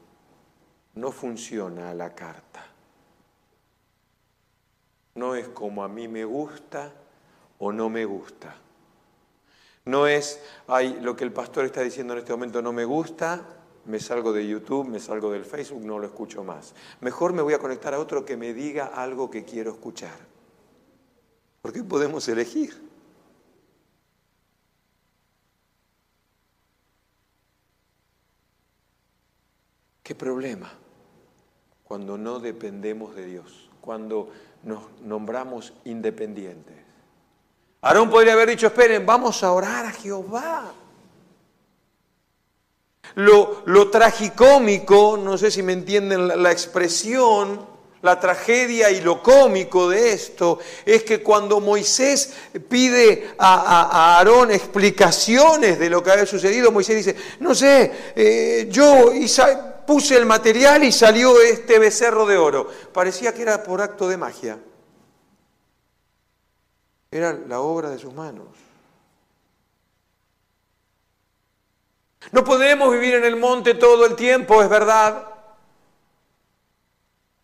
no 0.94 1.12
funciona 1.12 1.90
a 1.90 1.94
la 1.94 2.14
carta. 2.14 2.66
No 5.14 5.34
es 5.34 5.48
como 5.48 5.82
a 5.82 5.88
mí 5.88 6.08
me 6.08 6.24
gusta 6.24 6.92
o 7.58 7.72
no 7.72 7.90
me 7.90 8.04
gusta. 8.04 8.54
No 9.84 10.06
es, 10.06 10.40
ay, 10.66 10.98
lo 11.00 11.16
que 11.16 11.24
el 11.24 11.32
pastor 11.32 11.64
está 11.64 11.82
diciendo 11.82 12.12
en 12.12 12.20
este 12.20 12.32
momento 12.32 12.62
no 12.62 12.72
me 12.72 12.84
gusta, 12.84 13.42
me 13.88 13.98
salgo 13.98 14.34
de 14.34 14.46
YouTube, 14.46 14.86
me 14.86 15.00
salgo 15.00 15.32
del 15.32 15.46
Facebook, 15.46 15.82
no 15.82 15.98
lo 15.98 16.06
escucho 16.06 16.44
más. 16.44 16.74
Mejor 17.00 17.32
me 17.32 17.40
voy 17.40 17.54
a 17.54 17.58
conectar 17.58 17.94
a 17.94 17.98
otro 17.98 18.24
que 18.24 18.36
me 18.36 18.52
diga 18.52 18.86
algo 18.86 19.30
que 19.30 19.44
quiero 19.44 19.70
escuchar. 19.70 20.18
Porque 21.62 21.82
podemos 21.82 22.28
elegir. 22.28 22.86
¿Qué 30.02 30.14
problema? 30.14 30.70
Cuando 31.82 32.18
no 32.18 32.40
dependemos 32.40 33.14
de 33.14 33.24
Dios, 33.24 33.70
cuando 33.80 34.30
nos 34.64 35.00
nombramos 35.00 35.72
independientes. 35.84 36.76
Aarón 37.80 38.10
podría 38.10 38.34
haber 38.34 38.50
dicho, 38.50 38.66
esperen, 38.66 39.06
vamos 39.06 39.42
a 39.42 39.52
orar 39.52 39.86
a 39.86 39.92
Jehová. 39.92 40.74
Lo, 43.18 43.62
lo 43.64 43.90
tragicómico, 43.90 45.18
no 45.20 45.36
sé 45.36 45.50
si 45.50 45.60
me 45.60 45.72
entienden 45.72 46.40
la, 46.40 46.52
expresión, 46.52 47.66
la 48.00 48.20
tragedia 48.20 48.92
y 48.92 49.00
lo 49.00 49.24
cómico 49.24 49.88
de 49.88 50.12
esto 50.12 50.60
es 50.86 51.02
que 51.02 51.20
cuando 51.20 51.58
Moisés 51.58 52.32
pide 52.68 53.34
a, 53.36 54.18
Aarón 54.18 54.52
explicaciones 54.52 55.80
de 55.80 55.90
lo 55.90 56.00
que 56.00 56.12
había 56.12 56.26
sucedido, 56.26 56.70
Moisés 56.70 57.04
dice, 57.04 57.16
no 57.40 57.56
sé, 57.56 57.90
eh, 58.14 58.68
yo 58.70 59.10
puse 59.84 60.16
el 60.16 60.24
material 60.24 60.84
y 60.84 60.92
salió 60.92 61.40
este 61.40 61.80
becerro 61.80 62.24
de 62.24 62.36
oro. 62.36 62.70
Parecía 62.92 63.34
que 63.34 63.42
era 63.42 63.64
por 63.64 63.80
acto 63.80 64.08
de 64.08 64.16
magia. 64.16 64.60
Era 67.10 67.32
la 67.32 67.58
obra 67.58 67.90
de 67.90 67.98
sus 67.98 68.14
manos. 68.14 68.67
No 72.32 72.44
podemos 72.44 72.92
vivir 72.92 73.14
en 73.14 73.24
el 73.24 73.36
monte 73.36 73.74
todo 73.74 74.06
el 74.06 74.16
tiempo, 74.16 74.62
es 74.62 74.68
verdad 74.68 75.38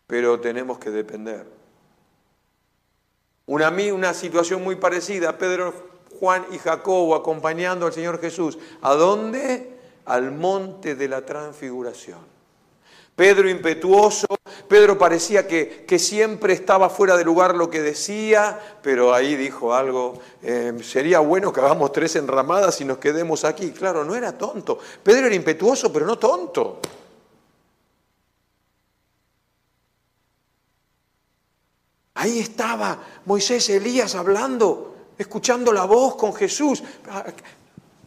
pero 0.07 0.39
tenemos 0.39 0.77
que 0.77 0.91
depender. 0.91 1.45
Una, 3.47 3.69
una 3.69 4.13
situación 4.13 4.63
muy 4.63 4.75
parecida, 4.75 5.37
Pedro, 5.37 5.73
Juan 6.19 6.45
y 6.51 6.57
Jacobo 6.57 7.15
acompañando 7.15 7.85
al 7.85 7.93
Señor 7.93 8.19
Jesús. 8.19 8.57
¿A 8.81 8.93
dónde? 8.93 9.77
Al 10.05 10.31
monte 10.31 10.95
de 10.95 11.07
la 11.07 11.25
transfiguración. 11.25 12.34
Pedro 13.15 13.49
impetuoso, 13.49 14.27
Pedro 14.67 14.97
parecía 14.97 15.47
que, 15.47 15.85
siempre 15.97 16.53
estaba 16.53 16.89
fuera 16.89 17.15
de 17.15 17.23
lugar 17.23 17.55
lo 17.55 17.69
que 17.69 17.81
decía, 17.81 18.59
pero 18.81 19.13
ahí 19.13 19.35
dijo 19.37 19.73
algo, 19.73 20.19
eh, 20.43 20.73
sería 20.83 21.19
bueno 21.19 21.53
que 21.53 21.61
hagamos 21.61 21.93
tres 21.93 22.17
enramadas 22.17 22.81
y 22.81 22.85
nos 22.85 22.97
quedemos 22.97 23.45
aquí. 23.45 23.71
Claro, 23.71 24.03
no 24.03 24.15
era 24.15 24.37
tonto. 24.37 24.79
Pedro 25.01 25.27
era 25.27 25.35
impetuoso, 25.35 25.93
pero 25.93 26.05
no 26.05 26.19
tonto. 26.19 26.81
Ahí 32.15 32.39
estaba 32.39 32.99
Moisés, 33.25 33.69
Elías 33.69 34.15
hablando, 34.15 34.95
escuchando 35.17 35.71
la 35.71 35.85
voz 35.85 36.15
con 36.15 36.33
Jesús. 36.33 36.83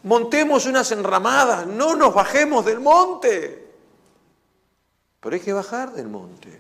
Montemos 0.03 0.67
unas 0.67 0.93
enramadas, 0.93 1.67
no 1.67 1.97
nos 1.97 2.13
bajemos 2.13 2.65
del 2.67 2.81
monte. 2.81 3.68
Pero 5.29 5.37
hay 5.37 5.45
que 5.45 5.53
bajar 5.53 5.93
del 5.93 6.09
monte. 6.09 6.59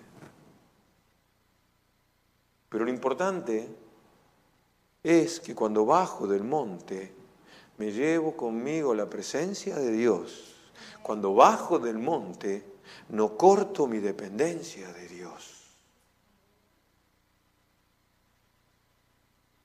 Pero 2.68 2.84
lo 2.84 2.90
importante 2.90 3.66
es 5.02 5.40
que 5.40 5.54
cuando 5.54 5.86
bajo 5.86 6.26
del 6.26 6.44
monte 6.44 7.14
me 7.78 7.92
llevo 7.92 8.36
conmigo 8.36 8.92
la 8.94 9.08
presencia 9.08 9.74
de 9.76 9.90
Dios. 9.92 10.54
Cuando 11.02 11.32
bajo 11.32 11.78
del 11.78 11.96
monte 11.96 12.62
no 13.08 13.38
corto 13.38 13.86
mi 13.86 14.00
dependencia 14.00 14.92
de 14.92 15.08
Dios. 15.08 15.62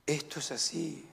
Esto 0.06 0.38
es 0.38 0.50
así. 0.50 1.06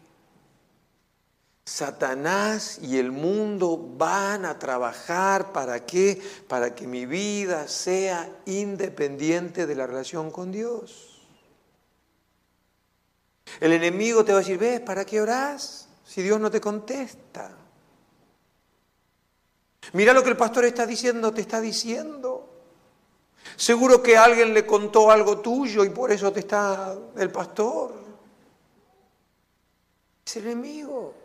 Satanás 1.71 2.79
y 2.81 2.97
el 2.97 3.13
mundo 3.13 3.77
van 3.77 4.43
a 4.43 4.60
trabajar 4.60 5.53
para 5.53 5.86
qué? 5.86 6.21
Para 6.49 6.75
que 6.75 6.86
mi 6.86 7.05
vida 7.05 7.69
sea 7.69 8.29
independiente 8.45 9.65
de 9.65 9.75
la 9.75 9.88
relación 9.88 10.31
con 10.31 10.51
Dios. 10.51 11.21
El 13.62 13.71
enemigo 13.71 14.25
te 14.25 14.34
va 14.34 14.39
a 14.39 14.41
decir, 14.41 14.57
¿ves 14.57 14.81
para 14.81 15.05
qué 15.05 15.21
orás 15.21 15.88
si 16.03 16.21
Dios 16.21 16.41
no 16.41 16.51
te 16.51 16.60
contesta? 16.60 17.55
Mira 19.93 20.12
lo 20.12 20.23
que 20.23 20.29
el 20.31 20.38
pastor 20.38 20.65
está 20.65 20.86
diciendo, 20.86 21.34
te 21.34 21.39
está 21.39 21.62
diciendo. 21.62 22.49
Seguro 23.55 24.03
que 24.03 24.17
alguien 24.17 24.53
le 24.53 24.65
contó 24.65 25.10
algo 25.10 25.39
tuyo 25.39 25.86
y 25.86 25.89
por 25.89 26.12
eso 26.12 26.34
te 26.34 26.41
está 26.41 26.97
el 27.15 27.31
pastor. 27.31 27.93
Es 30.25 30.36
el 30.36 30.47
enemigo. 30.47 31.20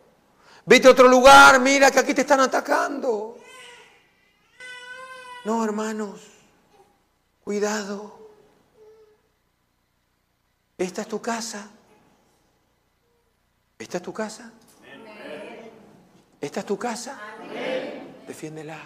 Vete 0.67 0.89
a 0.89 0.91
otro 0.91 1.07
lugar, 1.07 1.61
mira 1.61 1.89
que 1.89 1.99
aquí 1.99 2.13
te 2.13 2.21
están 2.21 2.41
atacando. 2.41 3.37
No, 5.45 5.63
hermanos, 5.63 6.19
cuidado. 7.41 8.19
Esta 10.77 11.03
es 11.03 11.07
tu 11.07 11.21
casa. 11.21 11.69
¿Esta 13.79 13.97
es 13.97 14.03
tu 14.03 14.11
casa? 14.11 14.51
¿Esta 16.41 16.59
es 16.59 16.65
tu 16.65 16.77
casa? 16.77 17.17
Defiéndela. 18.27 18.77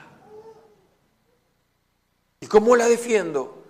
¿Y 2.41 2.45
cómo 2.45 2.75
la 2.75 2.87
defiendo? 2.87 3.63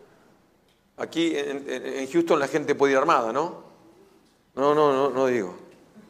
Aquí 0.97 1.31
en, 1.33 2.11
Houston 2.11 2.39
la 2.39 2.49
gente 2.49 2.75
puede 2.75 2.91
ir 2.91 2.97
armada, 2.97 3.31
¿no? 3.31 3.63
No, 4.53 4.75
no, 4.75 4.91
no, 4.91 5.09
no 5.11 5.27
digo. 5.27 5.55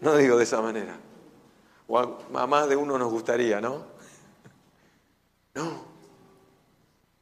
No 0.02 0.16
digo 0.16 0.36
de 0.36 0.46
esa 0.46 0.64
manera. 0.64 1.11
A 1.98 2.48
más 2.48 2.70
de 2.70 2.76
uno 2.76 2.98
nos 2.98 3.12
gustaría, 3.12 3.60
¿no? 3.60 3.84
No. 5.54 5.84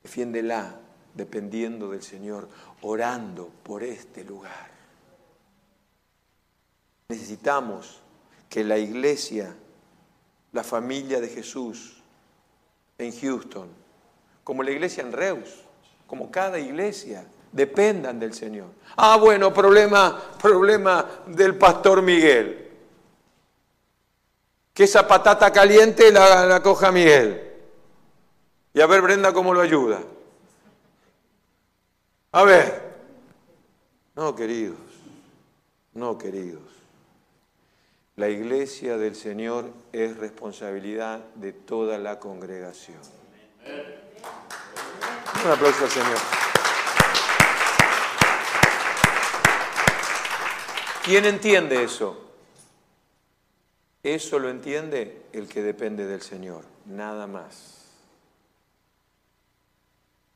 Defiéndela 0.03 0.79
dependiendo 1.13 1.89
del 1.89 2.03
Señor, 2.03 2.47
orando 2.81 3.49
por 3.63 3.83
este 3.83 4.23
lugar. 4.23 4.69
Necesitamos 7.09 7.99
que 8.47 8.63
la 8.63 8.77
iglesia, 8.77 9.55
la 10.51 10.63
familia 10.63 11.19
de 11.19 11.27
Jesús 11.27 12.01
en 12.97 13.11
Houston, 13.19 13.67
como 14.43 14.63
la 14.63 14.71
iglesia 14.71 15.03
en 15.03 15.11
Reus, 15.11 15.63
como 16.07 16.31
cada 16.31 16.59
iglesia, 16.59 17.25
dependan 17.51 18.19
del 18.19 18.33
Señor. 18.33 18.67
Ah, 18.95 19.17
bueno, 19.17 19.53
problema, 19.53 20.19
problema 20.41 21.05
del 21.27 21.55
pastor 21.57 22.01
Miguel. 22.01 22.68
Que 24.79 24.85
esa 24.85 25.05
patata 25.05 25.51
caliente 25.51 26.09
la, 26.09 26.45
la 26.45 26.63
coja 26.63 26.89
Miguel. 26.89 27.51
Y 28.73 28.79
a 28.79 28.85
ver 28.85 29.01
Brenda 29.01 29.33
cómo 29.33 29.53
lo 29.53 29.59
ayuda. 29.59 29.99
A 32.31 32.43
ver. 32.45 32.81
No, 34.15 34.33
queridos. 34.33 34.77
No, 35.93 36.17
queridos. 36.17 36.63
La 38.15 38.29
iglesia 38.29 38.97
del 38.97 39.17
Señor 39.17 39.65
es 39.91 40.15
responsabilidad 40.15 41.25
de 41.35 41.51
toda 41.51 41.97
la 41.97 42.17
congregación. 42.17 43.01
Un 45.43 45.51
aplauso 45.51 45.83
al 45.83 45.91
Señor. 45.91 46.17
¿Quién 51.03 51.25
entiende 51.25 51.83
eso? 51.83 52.28
Eso 54.03 54.39
lo 54.39 54.49
entiende 54.49 55.25
el 55.33 55.47
que 55.49 55.61
depende 55.61 56.05
del 56.05 56.21
Señor, 56.21 56.63
nada 56.85 57.27
más. 57.27 57.79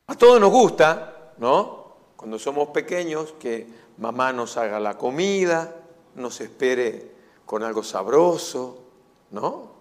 A 0.08 0.16
todos 0.16 0.40
nos 0.40 0.52
gusta, 0.52 1.34
¿no? 1.38 1.96
Cuando 2.18 2.38
somos 2.38 2.70
pequeños, 2.70 3.34
que 3.40 3.68
mamá 3.98 4.34
nos 4.34 4.58
haga 4.58 4.80
la 4.80 4.98
comida, 4.98 5.76
nos 6.16 6.42
espere 6.42 7.12
con 7.46 7.64
algo 7.64 7.84
sabroso, 7.84 8.84
¿no? 9.32 9.72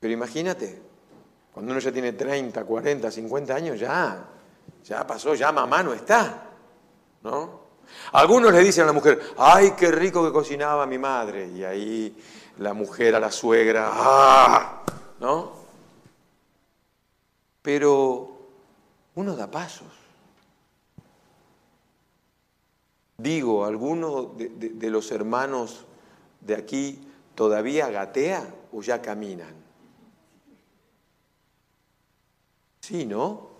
Pero 0.00 0.14
imagínate, 0.14 0.82
cuando 1.52 1.72
uno 1.72 1.80
ya 1.80 1.92
tiene 1.92 2.12
30, 2.14 2.64
40, 2.64 3.10
50 3.10 3.54
años, 3.54 3.78
ya, 3.78 4.28
ya 4.82 5.06
pasó, 5.06 5.34
ya 5.34 5.52
mamá 5.52 5.82
no 5.82 5.92
está, 5.92 6.50
¿no? 7.22 7.63
Algunos 8.12 8.52
le 8.52 8.60
dicen 8.60 8.84
a 8.84 8.86
la 8.88 8.92
mujer, 8.92 9.20
ay, 9.38 9.72
qué 9.76 9.90
rico 9.90 10.24
que 10.24 10.32
cocinaba 10.32 10.86
mi 10.86 10.98
madre, 10.98 11.48
y 11.48 11.64
ahí 11.64 12.16
la 12.58 12.74
mujer 12.74 13.14
a 13.14 13.20
la 13.20 13.30
suegra, 13.30 13.90
¡ah! 13.92 14.82
¿No? 15.20 15.52
Pero 17.62 18.34
uno 19.14 19.36
da 19.36 19.50
pasos. 19.50 20.04
Digo, 23.16 23.64
¿alguno 23.64 24.34
de, 24.36 24.90
los 24.90 25.10
hermanos 25.12 25.84
de 26.40 26.56
aquí 26.56 27.08
todavía 27.34 27.88
gatea 27.88 28.52
o 28.72 28.82
ya 28.82 29.00
caminan? 29.00 29.54
Sí, 32.80 33.06
¿no? 33.06 33.53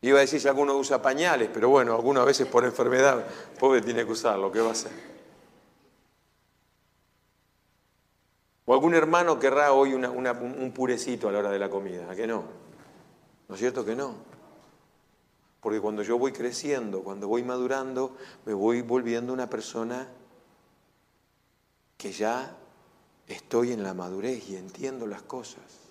Iba 0.00 0.18
a 0.18 0.20
decir 0.20 0.40
si 0.40 0.46
alguno 0.46 0.76
usa 0.76 1.02
pañales, 1.02 1.50
pero 1.52 1.68
bueno, 1.70 1.94
algunas 1.94 2.24
veces 2.24 2.46
por 2.46 2.64
enfermedad, 2.64 3.26
pobre 3.58 3.82
tiene 3.82 4.04
que 4.04 4.12
usarlo, 4.12 4.52
¿qué 4.52 4.60
va 4.60 4.68
a 4.68 4.72
hacer? 4.72 4.92
O 8.64 8.74
algún 8.74 8.94
hermano 8.94 9.38
querrá 9.38 9.72
hoy 9.72 9.94
un 9.94 10.72
purecito 10.72 11.28
a 11.28 11.32
la 11.32 11.38
hora 11.38 11.50
de 11.50 11.58
la 11.58 11.70
comida, 11.70 12.10
¿a 12.10 12.14
qué 12.14 12.26
no? 12.26 12.44
¿No 13.48 13.54
es 13.54 13.60
cierto 13.60 13.84
que 13.84 13.96
no? 13.96 14.14
Porque 15.60 15.80
cuando 15.80 16.02
yo 16.02 16.18
voy 16.18 16.32
creciendo, 16.32 17.02
cuando 17.02 17.26
voy 17.26 17.42
madurando, 17.42 18.16
me 18.44 18.54
voy 18.54 18.82
volviendo 18.82 19.32
una 19.32 19.50
persona 19.50 20.06
que 21.96 22.12
ya 22.12 22.56
estoy 23.26 23.72
en 23.72 23.82
la 23.82 23.94
madurez 23.94 24.48
y 24.48 24.56
entiendo 24.56 25.06
las 25.06 25.22
cosas. 25.22 25.87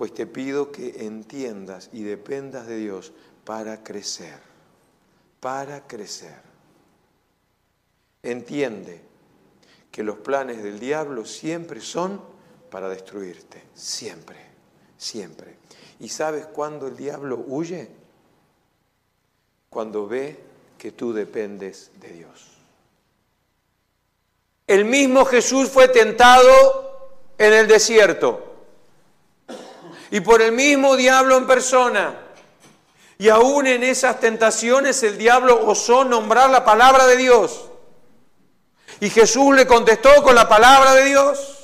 Pues 0.00 0.14
te 0.14 0.26
pido 0.26 0.72
que 0.72 1.04
entiendas 1.04 1.90
y 1.92 2.04
dependas 2.04 2.66
de 2.66 2.78
Dios 2.78 3.12
para 3.44 3.84
crecer, 3.84 4.38
para 5.40 5.86
crecer. 5.86 6.40
Entiende 8.22 9.02
que 9.92 10.02
los 10.02 10.16
planes 10.16 10.62
del 10.62 10.80
diablo 10.80 11.26
siempre 11.26 11.82
son 11.82 12.18
para 12.70 12.88
destruirte, 12.88 13.62
siempre, 13.74 14.38
siempre. 14.96 15.56
¿Y 15.98 16.08
sabes 16.08 16.46
cuándo 16.46 16.86
el 16.86 16.96
diablo 16.96 17.44
huye? 17.46 17.90
Cuando 19.68 20.06
ve 20.06 20.40
que 20.78 20.92
tú 20.92 21.12
dependes 21.12 21.90
de 22.00 22.08
Dios. 22.08 22.48
El 24.66 24.86
mismo 24.86 25.26
Jesús 25.26 25.68
fue 25.68 25.88
tentado 25.88 27.10
en 27.36 27.52
el 27.52 27.68
desierto 27.68 28.49
y 30.10 30.20
por 30.20 30.42
el 30.42 30.52
mismo 30.52 30.96
diablo 30.96 31.36
en 31.36 31.46
persona. 31.46 32.14
Y 33.18 33.28
aún 33.28 33.66
en 33.66 33.82
esas 33.82 34.18
tentaciones 34.18 35.02
el 35.02 35.18
diablo 35.18 35.66
osó 35.66 36.04
nombrar 36.04 36.50
la 36.50 36.64
palabra 36.64 37.06
de 37.06 37.16
Dios. 37.16 37.66
Y 39.00 39.10
Jesús 39.10 39.54
le 39.54 39.66
contestó 39.66 40.22
con 40.22 40.34
la 40.34 40.48
palabra 40.48 40.94
de 40.94 41.04
Dios. 41.04 41.58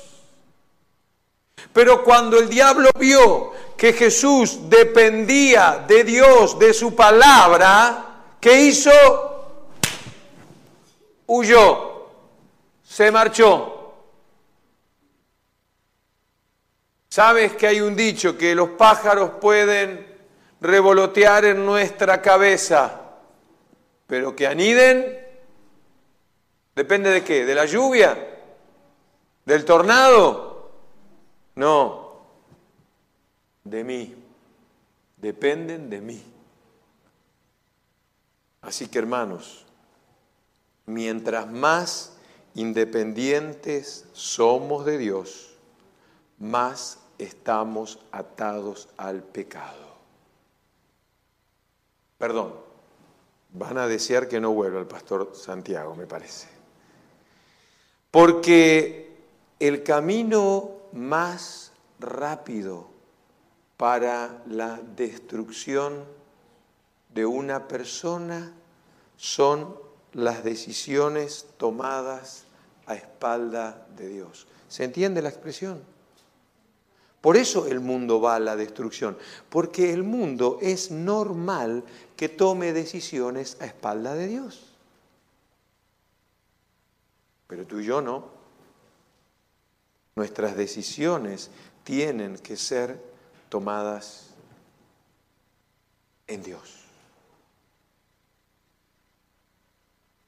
Pero 1.73 2.03
cuando 2.03 2.39
el 2.39 2.49
diablo 2.49 2.89
vio 2.97 3.53
que 3.75 3.93
Jesús 3.93 4.69
dependía 4.69 5.85
de 5.87 6.03
Dios, 6.03 6.57
de 6.57 6.73
su 6.73 6.95
palabra, 6.95 8.05
¿qué 8.39 8.61
hizo? 8.61 8.91
Huyó, 11.27 12.07
se 12.83 13.11
marchó. 13.11 13.76
¿Sabes 17.17 17.55
que 17.55 17.65
hay 17.65 17.81
un 17.81 17.95
dicho 17.95 18.37
que 18.37 18.53
los 18.53 18.69
pájaros 18.69 19.31
pueden 19.41 20.05
revolotear 20.61 21.45
en 21.45 21.65
nuestra 21.65 22.21
cabeza, 22.21 23.15
pero 24.05 24.35
que 24.35 24.45
aniden? 24.45 25.17
¿Depende 26.75 27.09
de 27.09 27.23
qué? 27.23 27.43
¿De 27.43 27.55
la 27.55 27.65
lluvia? 27.65 28.15
¿Del 29.43 29.65
tornado? 29.65 30.69
No, 31.55 32.21
de 33.63 33.83
mí, 33.83 34.13
dependen 35.15 35.89
de 35.89 36.01
mí. 36.01 36.23
Así 38.61 38.89
que 38.89 38.99
hermanos, 38.99 39.65
mientras 40.85 41.47
más 41.47 42.15
independientes 42.53 44.05
somos 44.13 44.85
de 44.85 44.99
Dios, 44.99 45.55
más 46.37 46.99
estamos 47.17 47.99
atados 48.11 48.89
al 48.97 49.23
pecado. 49.23 49.87
Perdón, 52.17 52.53
van 53.53 53.77
a 53.77 53.87
desear 53.87 54.27
que 54.27 54.39
no 54.39 54.51
vuelva 54.51 54.79
el 54.79 54.87
pastor 54.87 55.31
Santiago, 55.35 55.95
me 55.95 56.07
parece. 56.07 56.47
Porque 58.11 59.15
el 59.59 59.83
camino 59.83 60.71
más 60.93 61.71
rápido 61.99 62.87
para 63.77 64.41
la 64.47 64.79
destrucción 64.95 66.05
de 67.13 67.25
una 67.25 67.67
persona 67.67 68.53
son 69.17 69.75
las 70.13 70.43
decisiones 70.43 71.47
tomadas 71.57 72.45
a 72.85 72.95
espalda 72.95 73.87
de 73.95 74.07
Dios. 74.07 74.47
¿Se 74.67 74.83
entiende 74.83 75.21
la 75.21 75.29
expresión? 75.29 75.96
Por 77.27 77.35
eso 77.35 77.67
el 77.67 77.81
mundo 77.81 78.21
va 78.21 78.35
a 78.35 78.39
la 78.39 78.55
destrucción, 78.55 79.17
porque 79.49 79.91
el 79.91 80.03
mundo 80.03 80.59
es 80.61 80.91
normal 80.91 81.83
que 82.15 82.29
tome 82.29 82.71
decisiones 82.71 83.57
a 83.59 83.65
espalda 83.65 84.15
de 84.15 84.27
Dios. 84.27 84.63
Pero 87.47 87.67
tú 87.67 87.81
y 87.81 87.85
yo 87.85 87.99
no. 87.99 88.29
Nuestras 90.15 90.55
decisiones 90.55 91.51
tienen 91.83 92.37
que 92.37 92.55
ser 92.55 92.97
tomadas 93.49 94.27
en 96.27 96.43
Dios. 96.43 96.77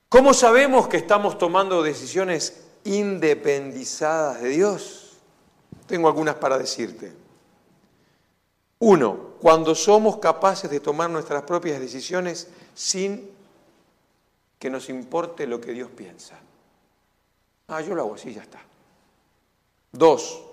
¿Cómo 0.09 0.33
sabemos 0.33 0.89
que 0.89 0.97
estamos 0.97 1.37
tomando 1.37 1.81
decisiones 1.81 2.61
independizadas 2.83 4.41
de 4.41 4.49
Dios? 4.49 5.08
Tengo 5.89 6.07
algunas 6.07 6.35
para 6.35 6.59
decirte. 6.59 7.11
Uno, 8.77 9.33
cuando 9.41 9.73
somos 9.73 10.17
capaces 10.17 10.69
de 10.69 10.79
tomar 10.79 11.09
nuestras 11.09 11.41
propias 11.41 11.79
decisiones 11.79 12.47
sin 12.75 13.27
que 14.59 14.69
nos 14.69 14.87
importe 14.89 15.47
lo 15.47 15.59
que 15.59 15.71
Dios 15.71 15.89
piensa. 15.89 16.37
Ah, 17.67 17.81
yo 17.81 17.95
lo 17.95 18.03
hago 18.03 18.13
así, 18.13 18.31
ya 18.31 18.43
está. 18.43 18.61
Dos, 19.91 20.43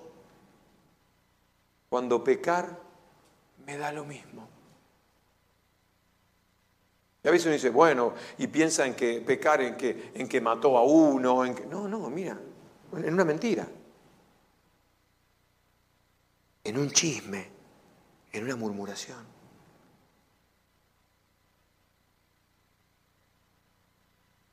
cuando 1.91 2.25
pecar 2.25 2.79
me 3.67 3.77
da 3.77 3.93
lo 3.93 4.07
mismo. 4.07 4.49
Y 7.23 7.29
a 7.29 7.31
veces 7.31 7.45
uno 7.45 7.53
dice, 7.53 7.69
bueno, 7.69 8.15
y 8.39 8.47
piensa 8.47 8.87
en 8.87 8.95
que 8.95 9.21
pecar, 9.21 9.61
en 9.61 9.77
que, 9.77 10.13
en 10.15 10.27
que 10.27 10.41
mató 10.41 10.79
a 10.79 10.83
uno, 10.83 11.45
en 11.45 11.55
que... 11.55 11.67
No, 11.67 11.87
no, 11.87 12.09
mira, 12.09 12.39
en 12.97 13.13
una 13.13 13.25
mentira. 13.25 13.69
En 16.67 16.77
un 16.79 16.91
chisme, 16.91 17.49
en 18.33 18.43
una 18.43 18.57
murmuración. 18.57 19.25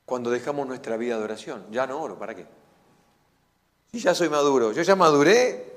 Cuando 0.04 0.30
dejamos 0.30 0.64
nuestra 0.68 0.96
vida 0.96 1.18
de 1.18 1.24
oración, 1.24 1.66
ya 1.72 1.88
no 1.88 2.00
oro, 2.00 2.16
¿para 2.16 2.36
qué? 2.36 2.46
Si 3.90 3.98
ya 3.98 4.14
soy 4.14 4.28
maduro, 4.28 4.70
yo 4.70 4.82
ya 4.82 4.94
maduré, 4.94 5.76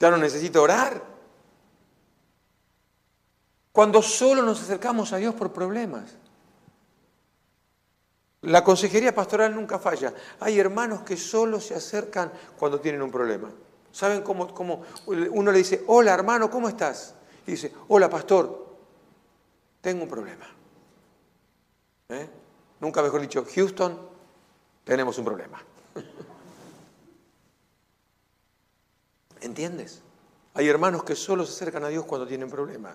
ya 0.00 0.10
no 0.10 0.16
necesito 0.16 0.62
orar. 0.62 1.02
Cuando 3.70 4.00
solo 4.00 4.42
nos 4.42 4.62
acercamos 4.62 5.12
a 5.12 5.18
Dios 5.18 5.34
por 5.34 5.52
problemas. 5.52 6.16
La 8.40 8.64
consejería 8.64 9.14
pastoral 9.14 9.54
nunca 9.54 9.78
falla. 9.78 10.14
Hay 10.40 10.58
hermanos 10.58 11.02
que 11.02 11.18
solo 11.18 11.60
se 11.60 11.74
acercan 11.74 12.32
cuando 12.58 12.80
tienen 12.80 13.02
un 13.02 13.10
problema. 13.10 13.50
¿Saben 13.98 14.22
cómo, 14.22 14.54
cómo 14.54 14.84
uno 15.06 15.50
le 15.50 15.58
dice, 15.58 15.82
hola 15.88 16.14
hermano, 16.14 16.48
¿cómo 16.48 16.68
estás? 16.68 17.16
Y 17.44 17.50
dice, 17.50 17.74
hola 17.88 18.08
pastor, 18.08 18.76
tengo 19.80 20.04
un 20.04 20.08
problema. 20.08 20.46
¿Eh? 22.10 22.28
Nunca 22.78 23.02
mejor 23.02 23.20
dicho, 23.20 23.44
Houston, 23.52 23.98
tenemos 24.84 25.18
un 25.18 25.24
problema. 25.24 25.60
¿Entiendes? 29.40 30.00
Hay 30.54 30.68
hermanos 30.68 31.02
que 31.02 31.16
solo 31.16 31.44
se 31.44 31.54
acercan 31.54 31.82
a 31.82 31.88
Dios 31.88 32.04
cuando 32.04 32.24
tienen 32.24 32.48
problemas. 32.48 32.94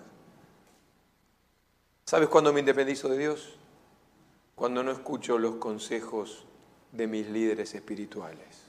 ¿Sabes 2.06 2.30
cuándo 2.30 2.50
me 2.50 2.60
independizo 2.60 3.10
de 3.10 3.18
Dios? 3.18 3.58
Cuando 4.54 4.82
no 4.82 4.90
escucho 4.90 5.36
los 5.36 5.56
consejos 5.56 6.46
de 6.92 7.06
mis 7.06 7.28
líderes 7.28 7.74
espirituales. 7.74 8.63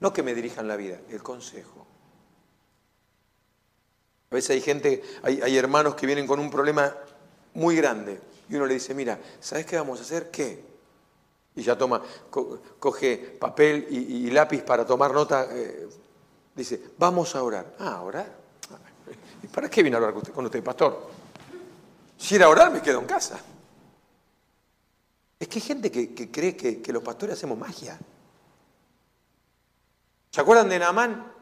No 0.00 0.12
que 0.12 0.22
me 0.22 0.34
dirijan 0.34 0.68
la 0.68 0.76
vida, 0.76 1.00
el 1.10 1.22
consejo. 1.22 1.86
A 4.30 4.34
veces 4.34 4.50
hay 4.50 4.60
gente, 4.60 5.02
hay, 5.22 5.56
hermanos 5.56 5.94
que 5.94 6.06
vienen 6.06 6.26
con 6.26 6.38
un 6.38 6.50
problema 6.50 6.94
muy 7.54 7.76
grande 7.76 8.20
y 8.48 8.56
uno 8.56 8.66
le 8.66 8.74
dice, 8.74 8.94
mira, 8.94 9.18
¿sabes 9.40 9.64
qué 9.64 9.76
vamos 9.76 9.98
a 9.98 10.02
hacer? 10.02 10.30
¿Qué? 10.30 10.62
Y 11.56 11.62
ya 11.62 11.76
toma, 11.76 12.02
coge 12.78 13.16
papel 13.40 13.86
y, 13.90 14.30
lápiz 14.30 14.62
para 14.62 14.86
tomar 14.86 15.12
nota. 15.12 15.48
Eh, 15.50 15.88
dice, 16.54 16.80
vamos 16.98 17.34
a 17.34 17.42
orar. 17.42 17.74
Ah, 17.78 18.02
orar. 18.02 18.36
¿Y 19.42 19.46
para 19.48 19.68
qué 19.68 19.82
vine 19.82 19.96
a 19.96 19.98
hablar 19.98 20.14
con 20.32 20.44
usted, 20.44 20.62
pastor? 20.62 21.10
Si 22.18 22.34
era 22.34 22.48
orar, 22.48 22.70
me 22.70 22.82
quedo 22.82 23.00
en 23.00 23.06
casa. 23.06 23.40
Es 25.38 25.46
que 25.46 25.58
hay 25.58 25.62
gente 25.62 25.90
que, 25.90 26.30
cree 26.30 26.56
que, 26.56 26.82
que, 26.82 26.92
los 26.92 27.02
pastores 27.02 27.36
hacemos 27.36 27.56
magia. 27.56 27.98
¿Se 30.30 30.40
acuerdan 30.40 30.68
de 30.68 30.78
Naamán? 30.78 31.32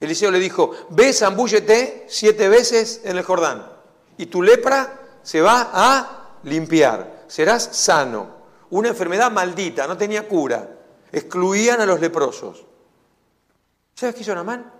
Eliseo 0.00 0.30
le 0.30 0.40
dijo, 0.40 0.74
ve, 0.90 1.12
zambúllete 1.12 2.06
siete 2.08 2.48
veces 2.48 3.02
en 3.04 3.16
el 3.16 3.22
Jordán 3.22 3.72
y 4.16 4.26
tu 4.26 4.42
lepra 4.42 5.00
se 5.22 5.40
va 5.40 5.70
a 5.72 6.38
limpiar, 6.42 7.24
serás 7.28 7.64
sano. 7.72 8.42
Una 8.70 8.88
enfermedad 8.88 9.30
maldita, 9.30 9.86
no 9.86 9.96
tenía 9.96 10.26
cura. 10.26 10.68
Excluían 11.12 11.80
a 11.80 11.86
los 11.86 12.00
leprosos. 12.00 12.64
¿Sabes 13.94 14.14
qué 14.14 14.22
hizo 14.22 14.34
Namán? 14.34 14.72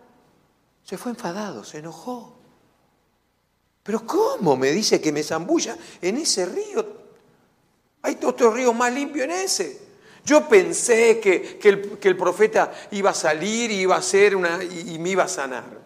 Se 0.83 0.97
fue 0.97 1.13
enfadado, 1.13 1.63
se 1.63 1.79
enojó. 1.79 2.37
Pero 3.83 4.07
¿cómo 4.07 4.57
me 4.57 4.71
dice 4.71 5.01
que 5.01 5.13
me 5.13 5.23
zambulla 5.23 5.77
en 6.01 6.17
ese 6.17 6.47
río? 6.47 7.03
Hay 8.03 8.19
otro 8.25 8.53
río 8.53 8.73
más 8.73 8.93
limpio 8.93 9.25
en 9.25 9.33
ese. 9.33 9.92
Yo 10.25 10.49
pensé 10.49 11.21
que, 11.21 11.59
el, 11.63 12.17
profeta 12.17 12.73
iba 12.93 13.11
a 13.11 13.15
salir 13.15 13.71
y 13.71 13.81
iba 13.81 13.97
a 13.97 13.99
hacer 13.99 14.37
una, 14.37 14.63
y 14.63 14.99
me 14.99 15.11
iba 15.11 15.25
a 15.25 15.29
sanar. 15.29 15.83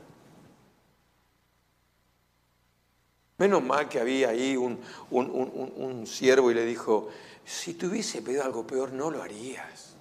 Menos 3.39 3.63
mal 3.63 3.89
que 3.89 4.01
había 4.01 4.31
ahí 4.31 4.57
un, 4.57 4.81
un, 5.11 6.07
siervo 6.07 6.51
y 6.51 6.55
le 6.55 6.65
dijo, 6.65 7.11
si 7.45 7.75
te 7.75 7.87
hubiese 7.87 8.23
pedido 8.23 8.43
algo 8.43 8.67
peor, 8.67 8.93
no 8.93 9.11
lo 9.11 9.23
harías. 9.23 9.95